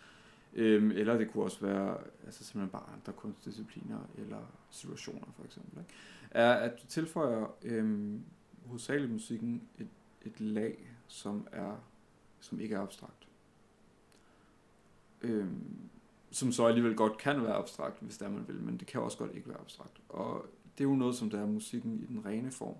øhm, 0.54 0.92
eller 0.92 1.18
det 1.18 1.32
kunne 1.32 1.44
også 1.44 1.66
være 1.66 1.98
altså 2.26 2.44
simpelthen 2.44 2.70
bare 2.70 2.94
andre 2.94 3.14
kunstdiscipliner 3.14 4.00
eller 4.18 4.40
situationer 4.70 5.28
for 5.36 5.44
eksempel, 5.44 5.80
ikke? 5.80 5.94
er, 6.32 6.54
at 6.54 6.82
du 6.82 6.88
tilføjer 6.88 7.56
øhm, 7.64 8.24
hovedsageligt 8.66 9.12
musikken 9.12 9.62
et, 9.80 9.88
et 10.22 10.40
lag, 10.42 10.96
som 11.08 11.48
er 11.52 11.76
som 12.40 12.60
ikke 12.60 12.76
er 12.76 12.80
abstrakt. 12.80 13.28
Øhm, 15.22 15.90
som 16.32 16.52
så 16.52 16.66
alligevel 16.66 16.96
godt 16.96 17.18
kan 17.18 17.44
være 17.44 17.54
abstrakt, 17.54 18.02
hvis 18.02 18.18
der 18.18 18.30
man 18.30 18.48
vil, 18.48 18.62
men 18.62 18.78
det 18.78 18.88
kan 18.88 19.02
også 19.02 19.18
godt 19.18 19.36
ikke 19.36 19.50
være 19.50 19.60
abstrakt. 19.60 20.02
Og 20.10 20.46
det 20.78 20.84
er 20.84 20.90
jo 20.90 20.96
noget, 20.96 21.16
som 21.16 21.30
der 21.30 21.42
er 21.42 21.46
musikken 21.46 22.00
i 22.00 22.06
den 22.06 22.26
rene 22.26 22.52
form. 22.52 22.76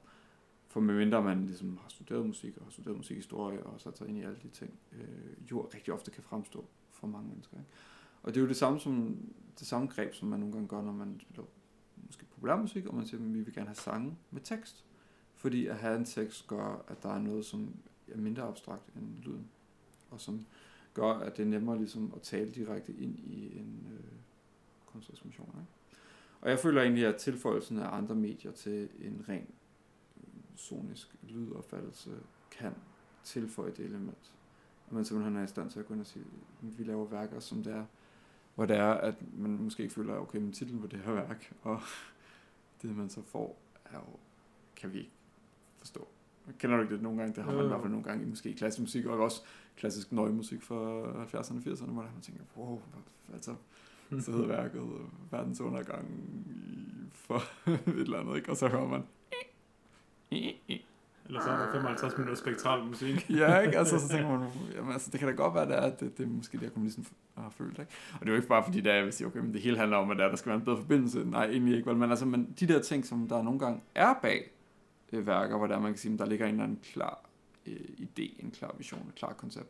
For 0.68 0.80
medmindre 0.80 1.24
man 1.24 1.46
ligesom 1.46 1.78
har 1.82 1.90
studeret 1.90 2.26
musik, 2.26 2.58
og 2.58 2.64
har 2.64 2.72
studeret 2.72 2.98
musikhistorie, 2.98 3.64
og 3.64 3.82
sat 3.82 3.98
sig 3.98 4.08
ind 4.08 4.18
i 4.18 4.22
alle 4.22 4.38
de 4.44 4.50
ting, 4.50 4.80
øh, 4.92 5.52
jo 5.52 5.70
rigtig 5.74 5.94
ofte 5.94 6.12
kan 6.12 6.24
fremstå 6.24 6.66
for 6.92 7.08
mange 7.08 7.30
mennesker. 7.30 7.58
Ikke? 7.58 7.70
Og 8.24 8.34
det 8.34 8.40
er 8.40 8.42
jo 8.42 8.48
det 8.48 8.58
samme, 8.58 8.80
som, 8.80 9.18
det 9.60 9.68
samme 9.68 9.88
greb, 9.88 10.14
som 10.14 10.28
man 10.28 10.40
nogle 10.40 10.54
gange 10.54 10.68
gør, 10.68 10.82
når 10.82 10.92
man 10.92 11.20
spiller 11.22 11.44
måske 12.06 12.26
populærmusik, 12.26 12.86
og 12.86 12.96
man 12.96 13.06
siger, 13.08 13.22
at 13.22 13.34
vi 13.34 13.42
vil 13.42 13.54
gerne 13.54 13.68
have 13.68 13.76
sange 13.76 14.18
med 14.32 14.42
tekst. 14.42 14.86
Fordi 15.36 15.68
at 15.68 15.76
have 15.76 15.98
en 15.98 16.06
tekst 16.06 16.48
gør, 16.48 16.86
at 16.88 17.04
der 17.04 17.10
er 17.10 17.20
noget, 17.20 17.46
som 17.46 17.76
er 18.12 18.18
mindre 18.18 18.44
abstrakt 18.44 18.96
end 18.96 19.24
lyden, 19.24 19.48
og 20.12 20.22
som 20.22 20.46
gør, 20.98 21.14
at 21.14 21.38
det 21.38 21.44
er 21.44 21.48
nemmere 21.48 21.78
ligesom 21.78 22.14
at 22.16 22.22
tale 22.22 22.52
direkte 22.52 22.94
ind 22.94 23.20
i 23.20 23.58
en 23.60 23.88
øh, 23.94 24.12
konstruktion. 24.86 25.48
Ikke? 25.48 25.72
Og 26.42 26.50
jeg 26.50 26.60
føler 26.60 26.82
egentlig, 26.82 27.06
at 27.06 27.16
tilføjelsen 27.16 27.80
af 27.80 27.98
andre 27.98 28.16
medier 28.16 28.52
til 28.52 28.90
en 29.00 29.26
ren 29.30 29.48
øh, 30.18 30.24
sonisk 30.56 31.16
lydopfattelse 31.24 32.10
kan 32.52 32.74
tilføje 33.24 33.72
det 33.72 33.86
element. 33.86 34.32
At 34.88 34.94
man 34.94 35.06
simpelthen 35.06 35.38
er 35.38 35.44
i 35.44 35.48
stand 35.48 35.70
til 35.70 35.80
at 35.80 35.86
gå 35.86 35.94
ind 35.94 36.02
og 36.02 36.08
sige, 36.08 36.26
at 36.64 36.80
vi 36.80 36.84
laver 36.84 37.06
værker, 37.06 37.40
som 37.40 37.64
det 37.64 37.74
er, 37.74 37.86
hvor 38.56 38.66
det 38.66 38.76
er, 38.76 38.92
at 38.94 39.16
man 39.38 39.52
måske 39.52 39.84
ikke 39.84 39.96
føler, 39.96 40.16
okay, 40.16 40.38
men 40.38 40.54
titlen 40.54 40.82
på 40.82 40.88
det 40.88 41.00
her 41.00 41.12
værk, 41.14 41.54
og 41.62 41.82
det 42.82 42.98
man 42.98 43.10
så 43.10 43.22
får, 43.22 43.58
er 43.86 43.98
jo, 43.98 44.20
kan 44.76 44.94
vi 44.94 44.98
ikke 44.98 45.12
forstå. 45.78 46.08
Kender 46.60 46.76
du 46.76 46.82
ikke 46.84 46.94
det 46.96 47.04
nogle 47.04 47.18
gange? 47.20 47.36
Det 47.36 47.44
har 47.44 47.52
man 47.52 47.64
i 47.66 47.68
hvert 47.68 47.82
fald 47.82 47.92
nogle 47.92 48.04
gange 48.04 48.26
i 48.26 48.30
måske 48.30 48.54
klassisk 48.54 48.82
musik, 48.82 49.06
og 49.06 49.20
også 49.20 49.42
klassisk 49.78 50.12
nøjemusik 50.12 50.62
fra 50.64 50.76
70'erne 51.24 51.56
og 51.56 51.62
80'erne, 51.74 51.86
hvor 51.92 52.02
man 52.02 52.22
tænker, 52.22 52.42
wow, 52.58 52.82
altså, 53.34 53.52
så 54.20 54.32
hedder 54.32 54.48
værket 54.48 54.82
Verdens 55.32 55.62
undergang 55.62 56.08
i- 56.46 57.10
for 57.14 57.44
et 57.72 57.80
eller 57.98 58.20
andet, 58.20 58.36
ikke? 58.36 58.50
Og 58.52 58.58
så 58.58 58.68
hører 58.68 58.88
man, 58.88 59.04
Eller 61.30 61.42
så 61.42 61.50
er 61.50 61.58
der 61.66 61.72
55 61.72 62.18
minutter 62.18 62.36
spektral 62.36 62.86
musik. 62.86 63.30
ja, 63.40 63.60
ikke? 63.60 63.78
Altså, 63.78 64.00
så 64.00 64.08
tænker 64.14 64.40
man, 64.40 64.50
jamen, 64.76 64.92
altså, 64.92 65.10
det 65.12 65.20
kan 65.20 65.30
da 65.30 65.36
godt 65.36 65.54
være, 65.56 65.66
det 65.66 65.76
er, 65.78 65.82
at 65.82 66.00
det, 66.00 66.18
det 66.18 66.24
er 66.26 66.30
måske 66.30 66.58
det, 66.60 66.74
komponisten 66.74 67.08
har 67.38 67.50
følt, 67.50 67.80
ikke? 67.80 67.92
Og 68.14 68.20
det 68.20 68.28
er 68.28 68.32
jo 68.32 68.36
ikke 68.36 68.48
bare 68.48 68.64
fordi, 68.64 68.82
der, 68.82 68.94
jeg 68.94 69.04
vil 69.06 69.14
sige, 69.14 69.28
okay, 69.28 69.40
men 69.40 69.54
det 69.54 69.62
hele 69.62 69.78
handler 69.78 69.98
om, 69.98 70.12
at 70.12 70.18
der, 70.18 70.28
der 70.28 70.36
skal 70.36 70.50
være 70.50 70.60
en 70.60 70.66
bedre 70.66 70.78
forbindelse. 70.78 71.24
Nej, 71.26 71.46
egentlig 71.46 71.76
ikke, 71.78 71.90
vel? 71.90 71.98
Men, 71.98 72.10
altså, 72.10 72.26
men 72.26 72.56
de 72.60 72.68
der 72.68 72.82
ting, 72.82 73.06
som 73.06 73.28
der 73.28 73.42
nogle 73.44 73.60
gange 73.60 73.82
er 73.96 74.14
bag 74.22 74.52
øh, 75.14 75.28
værker, 75.28 75.58
hvor 75.58 75.68
der 75.68 75.80
man 75.80 75.92
kan 75.92 75.98
sige, 75.98 76.14
at 76.14 76.20
der 76.20 76.26
ligger 76.26 76.46
en 76.46 76.52
eller 76.52 76.64
anden 76.64 76.80
klar 76.84 77.30
øh, 77.66 77.76
idé, 77.76 78.44
en 78.44 78.52
klar 78.52 78.76
vision, 78.78 79.08
et 79.08 79.16
klart 79.16 79.38
koncept, 79.38 79.70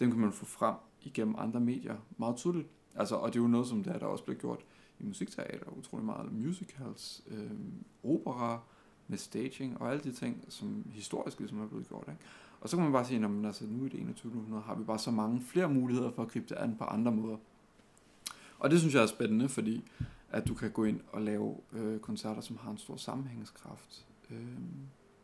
den 0.00 0.10
kan 0.10 0.20
man 0.20 0.32
få 0.32 0.44
frem 0.44 0.74
igennem 1.02 1.34
andre 1.38 1.60
medier 1.60 1.96
meget 2.18 2.36
tydeligt. 2.36 2.68
Altså, 2.94 3.14
og 3.14 3.32
det 3.32 3.38
er 3.38 3.42
jo 3.42 3.48
noget, 3.48 3.66
som 3.66 3.84
der, 3.84 3.98
der 3.98 4.06
også 4.06 4.24
bliver 4.24 4.38
gjort 4.38 4.60
i 5.00 5.04
musikteater, 5.04 5.66
utrolig 5.78 6.06
meget 6.06 6.32
musicals, 6.32 7.22
øh, 7.26 7.50
opera, 8.04 8.60
med 9.08 9.18
staging 9.18 9.80
og 9.80 9.90
alle 9.90 10.02
de 10.04 10.12
ting, 10.12 10.44
som 10.48 10.86
historisk 10.90 11.38
ligesom 11.38 11.60
er 11.60 11.66
blevet 11.66 11.88
gjort. 11.88 12.04
Ikke? 12.08 12.20
Og 12.60 12.68
så 12.68 12.76
kan 12.76 12.84
man 12.84 12.92
bare 12.92 13.04
sige, 13.04 13.24
at 13.24 13.46
altså, 13.46 13.64
nu 13.66 13.86
i 13.86 13.88
det 13.88 14.00
21. 14.00 14.32
århundrede 14.32 14.62
har 14.62 14.74
vi 14.74 14.84
bare 14.84 14.98
så 14.98 15.10
mange 15.10 15.40
flere 15.40 15.68
muligheder 15.68 16.10
for 16.10 16.22
at 16.22 16.28
gribe 16.28 16.46
det 16.48 16.54
an 16.54 16.76
på 16.78 16.84
andre 16.84 17.12
måder. 17.12 17.36
Og 18.58 18.70
det 18.70 18.78
synes 18.78 18.94
jeg 18.94 19.02
er 19.02 19.06
spændende, 19.06 19.48
fordi 19.48 19.84
at 20.30 20.48
du 20.48 20.54
kan 20.54 20.70
gå 20.70 20.84
ind 20.84 21.00
og 21.12 21.22
lave 21.22 21.56
øh, 21.72 22.00
koncerter, 22.00 22.40
som 22.40 22.56
har 22.56 22.70
en 22.70 22.78
stor 22.78 22.96
sammenhængskraft 22.96 24.06
øh, 24.30 24.58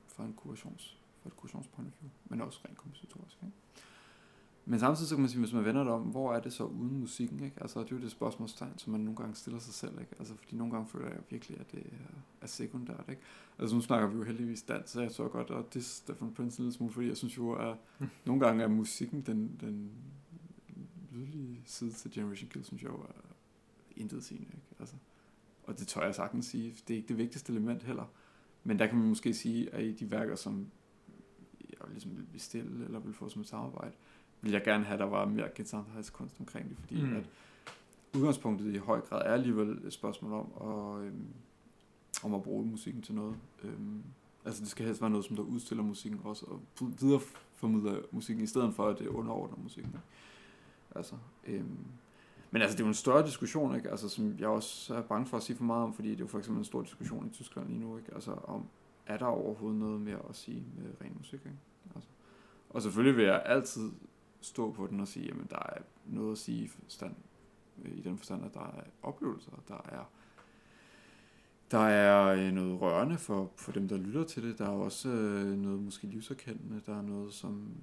fra, 0.07 0.25
en 0.25 0.33
kurations, 0.33 0.99
fra 1.23 1.29
et 1.29 1.37
kurationspoint 1.37 1.89
of 1.89 2.01
view, 2.01 2.11
men 2.25 2.41
også 2.41 2.61
rent 2.65 2.79
kompositorisk. 2.79 3.37
Ikke? 3.43 3.57
Men 4.65 4.81
samtidig 4.81 5.09
så 5.09 5.15
kan 5.15 5.21
man 5.21 5.29
sige, 5.29 5.41
hvis 5.41 5.53
man 5.53 5.65
vender 5.65 5.85
det 5.85 5.93
om, 5.93 6.03
hvor 6.03 6.35
er 6.35 6.41
det 6.41 6.53
så 6.53 6.65
uden 6.65 7.01
musikken, 7.01 7.45
ikke? 7.45 7.57
Altså, 7.61 7.81
det 7.81 7.93
er 7.93 7.97
jo 7.97 8.03
det 8.03 8.11
spørgsmålstegn, 8.11 8.79
som 8.79 8.93
man 8.93 9.01
nogle 9.01 9.17
gange 9.17 9.35
stiller 9.35 9.61
sig 9.61 9.75
selv, 9.75 10.01
ikke? 10.01 10.13
Altså, 10.19 10.35
fordi 10.35 10.57
nogle 10.57 10.73
gange 10.73 10.89
føler 10.89 11.09
jeg 11.09 11.19
virkelig, 11.31 11.61
at 11.61 11.73
det 11.73 11.87
er, 12.41 12.47
sekundært, 12.47 13.05
ikke? 13.09 13.23
Altså, 13.59 13.77
nu 13.77 13.83
snakker 13.83 14.09
vi 14.09 14.17
jo 14.17 14.23
heldigvis 14.23 14.63
dans, 14.63 14.91
så 14.91 15.03
jeg 15.03 15.13
tror 15.13 15.29
godt, 15.29 15.51
at 15.51 15.75
det 15.75 15.81
er 15.81 15.85
Stefan 15.85 16.35
Prince 16.35 16.61
en 16.61 16.65
lille 16.65 16.77
smule, 16.77 16.93
fordi 16.93 17.09
jeg 17.09 17.17
synes 17.17 17.37
jo, 17.37 17.53
at 17.53 17.77
nogle 18.27 18.47
gange 18.47 18.65
er 18.65 18.69
musikken 18.69 19.21
den, 19.21 19.57
den 19.61 19.91
lydlige 21.13 21.63
side 21.67 21.93
til 21.93 22.11
Generation 22.11 22.51
Kill, 22.51 22.65
synes 22.65 22.83
jeg 22.83 22.91
jo 22.91 23.01
er 23.01 23.35
intet 23.97 24.25
sigende, 24.25 24.49
ikke? 24.55 24.67
Altså, 24.79 24.95
og 25.65 25.79
det 25.79 25.89
tør 25.89 26.05
jeg 26.05 26.15
sagtens 26.15 26.47
sige. 26.47 26.75
Det 26.89 26.95
er 26.95 26.99
ikke 26.99 27.09
det 27.09 27.19
vigtigste 27.19 27.53
element 27.53 27.83
heller. 27.83 28.05
Men 28.65 28.79
der 28.79 28.87
kan 28.87 28.99
man 28.99 29.09
måske 29.09 29.35
sige, 29.35 29.75
at 29.75 29.85
i 29.85 29.93
de 29.93 30.11
værker, 30.11 30.37
som 30.37 30.67
jeg 31.71 31.79
ligesom 31.91 32.17
vil 32.17 32.27
bestille, 32.33 32.85
eller 32.85 32.99
vil 33.01 33.15
få 33.15 33.29
som 33.29 33.43
et 33.43 33.49
samarbejde, 33.49 33.93
vil 34.41 34.53
jeg 34.53 34.65
gerne 34.65 34.85
have, 34.85 34.95
at 34.95 34.99
der 35.01 35.07
var 35.07 35.25
mere 35.25 35.49
gensomhedskunst 35.55 36.37
omkring 36.41 36.69
det, 36.69 36.77
fordi 36.79 37.03
Mm. 37.03 37.17
at 37.17 37.25
udgangspunktet 38.15 38.75
i 38.75 38.77
høj 38.77 39.01
grad 39.01 39.19
er 39.21 39.33
alligevel 39.33 39.87
et 39.87 39.93
spørgsmål 39.93 40.33
om 40.33 40.53
at, 40.71 41.05
øhm, 41.07 41.27
om 42.25 42.35
at 42.35 42.43
bruge 42.43 42.67
musikken 42.67 43.03
til 43.03 43.15
noget. 43.15 43.37
Øhm, 43.65 44.03
altså 44.45 44.61
det 44.61 44.69
skal 44.71 44.87
helst 44.87 45.01
være 45.01 45.11
noget, 45.11 45.25
som 45.27 45.37
der 45.37 45.43
udstiller 45.43 45.85
musikken 45.85 46.21
også, 46.25 46.47
og 46.47 46.61
videreformidler 47.01 48.01
musikken, 48.11 48.45
i 48.45 48.47
stedet 48.47 48.75
for 48.75 48.89
at 48.89 48.99
det 48.99 49.07
underordner 49.07 49.57
musikken. 49.63 49.93
ikke? 49.93 50.07
Altså, 50.97 51.15
øhm, 51.47 51.79
men 52.53 52.63
altså, 52.63 52.77
det 52.77 52.83
er 52.83 52.85
jo 52.85 52.89
en 52.89 52.95
større 52.95 53.27
diskussion, 53.27 53.77
ikke? 53.77 53.91
Altså, 53.91 54.09
som 54.09 54.37
jeg 54.39 54.49
også 54.49 54.95
er 54.95 55.03
bange 55.03 55.27
for 55.27 55.37
at 55.37 55.43
sige 55.43 55.57
for 55.57 55.65
meget 55.65 55.85
om, 55.85 55.95
fordi 55.95 56.09
det 56.09 56.15
er 56.15 56.21
jo 56.21 56.27
for 56.27 56.39
eksempel 56.39 56.59
en 56.59 56.65
stor 56.65 56.83
diskussion 56.83 57.27
i 57.27 57.31
Tyskland 57.31 57.69
lige 57.69 57.81
nu, 57.81 57.99
ikke? 57.99 58.15
Altså, 58.15 58.33
om, 58.45 58.69
er 59.07 59.17
der 59.17 59.27
overhovedet 59.27 59.81
noget 59.81 60.01
mere 60.01 60.19
at 60.29 60.37
sige 60.37 60.65
med 60.77 60.91
ren 61.01 61.15
musik, 61.19 61.41
ikke? 61.41 61.59
Altså, 61.95 62.11
og 62.71 62.83
selvfølgelig 62.83 63.17
vil 63.17 63.25
jeg 63.25 63.43
altid 63.45 63.91
stå 64.41 64.73
på 64.73 64.87
den 64.87 65.01
og 65.01 65.09
sige, 65.09 65.27
jamen, 65.27 65.47
der 65.51 65.59
er 65.59 65.83
noget 66.07 66.33
at 66.33 66.39
sige 66.39 66.65
i, 66.65 66.67
forstand, 66.67 67.15
øh, 67.85 67.99
i 67.99 68.01
den 68.01 68.19
forstand, 68.19 68.45
at 68.45 68.55
der 68.55 68.61
er 68.61 68.83
oplevelser, 69.03 69.53
der 69.69 69.81
er 69.89 70.05
der 71.71 71.79
er 71.79 72.27
øh, 72.27 72.53
noget 72.53 72.81
rørende 72.81 73.19
for, 73.19 73.51
for 73.57 73.73
dem, 73.73 73.89
der 73.89 73.97
lytter 73.97 74.25
til 74.25 74.43
det. 74.43 74.59
Der 74.59 74.65
er 74.65 74.71
også 74.71 75.09
øh, 75.09 75.59
noget 75.59 75.81
måske 75.81 76.07
livserkendende. 76.07 76.81
Der 76.87 76.99
er 76.99 77.03
noget, 77.03 77.33
som, 77.33 77.75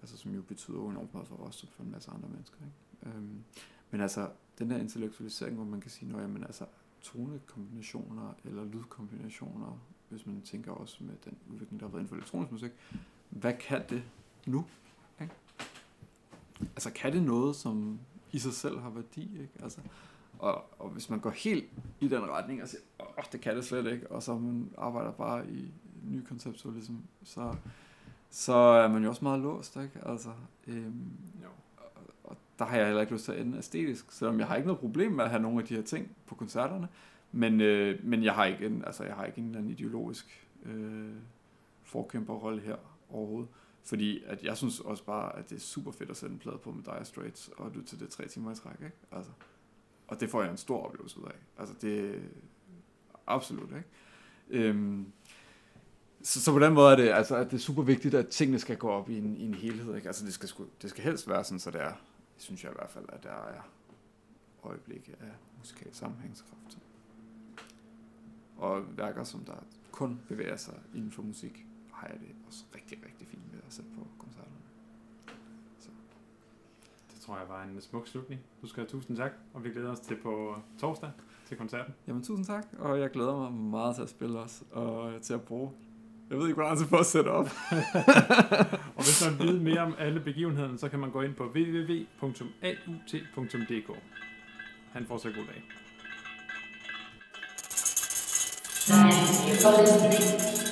altså, 0.00 0.16
som 0.16 0.34
jo 0.34 0.42
betyder 0.42 0.90
enormt 0.90 1.14
meget 1.14 1.28
for 1.28 1.36
os 1.36 1.62
og 1.62 1.68
for 1.72 1.82
en 1.82 1.90
masse 1.90 2.10
andre 2.10 2.28
mennesker. 2.28 2.56
Ikke? 2.56 3.16
Øhm, 3.16 3.44
men 3.90 4.00
altså, 4.00 4.30
den 4.58 4.70
der 4.70 4.78
intellektualisering, 4.78 5.56
hvor 5.56 5.64
man 5.64 5.80
kan 5.80 5.90
sige, 5.90 6.14
at 6.14 6.22
jamen, 6.22 6.44
altså, 6.44 6.64
tonekombinationer 7.02 8.34
eller 8.44 8.64
lydkombinationer, 8.64 9.78
hvis 10.08 10.26
man 10.26 10.42
tænker 10.42 10.72
også 10.72 11.04
med 11.04 11.14
den 11.24 11.36
udvikling, 11.52 11.80
der 11.80 11.86
har 11.86 11.90
været 11.90 12.00
inden 12.00 12.08
for 12.08 12.16
elektronisk 12.16 12.52
musik, 12.52 12.70
hvad 13.30 13.52
kan 13.52 13.82
det 13.90 14.02
nu? 14.46 14.64
Ikke? 15.20 15.34
Altså, 16.60 16.90
kan 16.90 17.12
det 17.12 17.22
noget, 17.22 17.56
som 17.56 17.98
i 18.32 18.38
sig 18.38 18.52
selv 18.52 18.78
har 18.78 18.90
værdi? 18.90 19.40
Ikke? 19.40 19.52
Altså, 19.62 19.80
og, 20.38 20.64
og 20.78 20.90
hvis 20.90 21.10
man 21.10 21.20
går 21.20 21.30
helt 21.30 21.64
i 22.00 22.08
den 22.08 22.22
retning 22.22 22.62
og 22.62 22.68
siger, 22.68 22.80
åh, 23.00 23.24
det 23.32 23.40
kan 23.40 23.56
det 23.56 23.64
slet 23.64 23.92
ikke, 23.92 24.10
og 24.10 24.22
så 24.22 24.38
man 24.38 24.70
arbejder 24.78 25.12
bare 25.12 25.50
i 25.50 25.70
ny 26.04 26.24
konceptualisme, 26.24 26.98
så, 27.22 27.56
så 28.30 28.54
er 28.54 28.88
man 28.88 29.02
jo 29.02 29.08
også 29.08 29.24
meget 29.24 29.40
låst, 29.40 29.76
ikke? 29.76 30.00
Altså, 30.06 30.30
øhm, 30.66 31.10
Jo 31.42 31.48
der 32.58 32.64
har 32.64 32.76
jeg 32.76 32.86
heller 32.86 33.00
ikke 33.00 33.12
lyst 33.12 33.24
til 33.24 33.32
at 33.32 33.40
ende 33.40 33.58
æstetisk, 33.58 34.12
selvom 34.12 34.38
jeg 34.38 34.46
har 34.46 34.56
ikke 34.56 34.66
noget 34.66 34.80
problem 34.80 35.12
med 35.12 35.24
at 35.24 35.30
have 35.30 35.42
nogle 35.42 35.60
af 35.60 35.66
de 35.66 35.74
her 35.74 35.82
ting 35.82 36.16
på 36.26 36.34
koncerterne, 36.34 36.88
men, 37.32 37.60
øh, 37.60 38.04
men 38.04 38.24
jeg 38.24 38.34
har 38.34 38.44
ikke 38.44 38.66
en, 38.66 38.84
altså 38.86 39.04
jeg 39.04 39.14
har 39.14 39.24
ikke 39.24 39.38
en 39.38 39.44
eller 39.44 39.58
anden 39.58 39.72
ideologisk 39.72 40.48
øh, 40.64 41.10
forkæmperrolle 41.82 42.60
her 42.60 42.76
overhovedet. 43.10 43.48
Fordi 43.84 44.22
at 44.26 44.44
jeg 44.44 44.56
synes 44.56 44.80
også 44.80 45.04
bare, 45.04 45.38
at 45.38 45.50
det 45.50 45.56
er 45.56 45.60
super 45.60 45.92
fedt 45.92 46.10
at 46.10 46.16
sætte 46.16 46.32
en 46.32 46.38
plade 46.38 46.58
på 46.58 46.72
med 46.72 46.82
Dire 46.82 47.04
Straits 47.04 47.50
og 47.56 47.70
lytte 47.70 47.88
til 47.88 48.00
det 48.00 48.08
tre 48.08 48.28
timer 48.28 48.52
i 48.52 48.54
træk, 48.54 48.74
ikke? 48.84 48.96
Altså, 49.12 49.30
og 50.08 50.20
det 50.20 50.30
får 50.30 50.42
jeg 50.42 50.50
en 50.50 50.56
stor 50.56 50.82
oplevelse 50.82 51.20
ud 51.20 51.24
af. 51.24 51.36
Altså 51.58 51.74
det 51.80 52.22
absolut, 53.26 53.68
ikke? 53.68 53.88
Øhm, 54.50 55.12
så, 56.22 56.40
så 56.40 56.52
på 56.52 56.58
den 56.58 56.74
måde 56.74 56.92
er 56.92 56.96
det, 56.96 57.08
altså, 57.08 57.36
at 57.36 57.50
det 57.50 57.56
er 57.56 57.60
super 57.60 57.82
vigtigt, 57.82 58.14
at 58.14 58.28
tingene 58.28 58.58
skal 58.58 58.76
gå 58.76 58.88
op 58.88 59.10
i 59.10 59.18
en, 59.18 59.36
i 59.36 59.44
en 59.44 59.54
helhed. 59.54 59.96
Ikke? 59.96 60.08
Altså 60.08 60.24
det 60.24 60.32
skal, 60.32 60.48
det 60.82 60.90
skal 60.90 61.04
helst 61.04 61.28
være 61.28 61.44
sådan, 61.44 61.58
så 61.58 61.70
det 61.70 61.80
er, 61.80 61.92
synes 62.38 62.64
jeg 62.64 62.72
i 62.72 62.74
hvert 62.74 62.90
fald, 62.90 63.04
at 63.08 63.22
der 63.22 63.30
er 63.30 63.62
øjeblikke 64.62 65.16
af 65.20 65.32
musikal 65.58 65.94
sammenhængskraft. 65.94 66.78
Og 68.56 68.96
værker, 68.98 69.24
som 69.24 69.44
der 69.44 69.56
kun 69.92 70.20
bevæger 70.28 70.56
sig 70.56 70.80
inden 70.94 71.10
for 71.10 71.22
musik, 71.22 71.66
har 71.92 72.06
jeg 72.06 72.20
det 72.20 72.28
også 72.46 72.64
rigtig, 72.74 72.98
rigtig 73.06 73.28
fint 73.28 73.52
med 73.52 73.60
at 73.66 73.72
sætte 73.72 73.90
på 73.90 74.06
koncerterne. 74.18 74.56
Det 77.12 77.20
tror 77.20 77.38
jeg 77.38 77.48
var 77.48 77.62
en 77.62 77.80
smuk 77.80 78.06
slutning. 78.06 78.40
Du 78.62 78.66
skal 78.66 78.80
have 78.80 78.90
tusind 78.90 79.16
tak, 79.16 79.32
og 79.54 79.64
vi 79.64 79.70
glæder 79.70 79.90
os 79.90 80.00
til 80.00 80.16
på 80.22 80.56
torsdag 80.78 81.10
til 81.46 81.56
koncerten. 81.56 81.94
Jamen 82.06 82.22
tusind 82.22 82.46
tak, 82.46 82.66
og 82.78 83.00
jeg 83.00 83.10
glæder 83.10 83.36
mig 83.36 83.52
meget 83.52 83.94
til 83.94 84.02
at 84.02 84.08
spille 84.08 84.38
også, 84.38 84.64
og 84.70 85.22
til 85.22 85.34
at 85.34 85.42
bruge. 85.42 85.72
Jeg 86.30 86.38
ved 86.38 86.46
ikke, 86.46 86.54
hvor 86.54 86.64
lang 86.64 86.78
tid 86.78 86.86
for 86.86 86.96
at 86.96 87.06
sætte 87.06 87.28
op. 87.28 87.46
Og 88.96 89.02
hvis 89.04 89.24
man 89.24 89.38
vil 89.38 89.48
vide 89.48 89.60
mere 89.60 89.80
om 89.80 89.94
alle 89.98 90.20
begivenhederne, 90.20 90.78
så 90.78 90.88
kan 90.88 90.98
man 90.98 91.10
gå 91.10 91.22
ind 91.22 91.34
på 91.34 91.44
www.aut.dk. 91.44 92.30
Han 94.92 95.06
får 95.06 95.18
så 95.18 95.28
god 95.28 95.44
dag. 95.46 95.62
Thank 98.88 99.12
you 99.48 99.54
for 99.62 99.80
listening. 99.80 100.67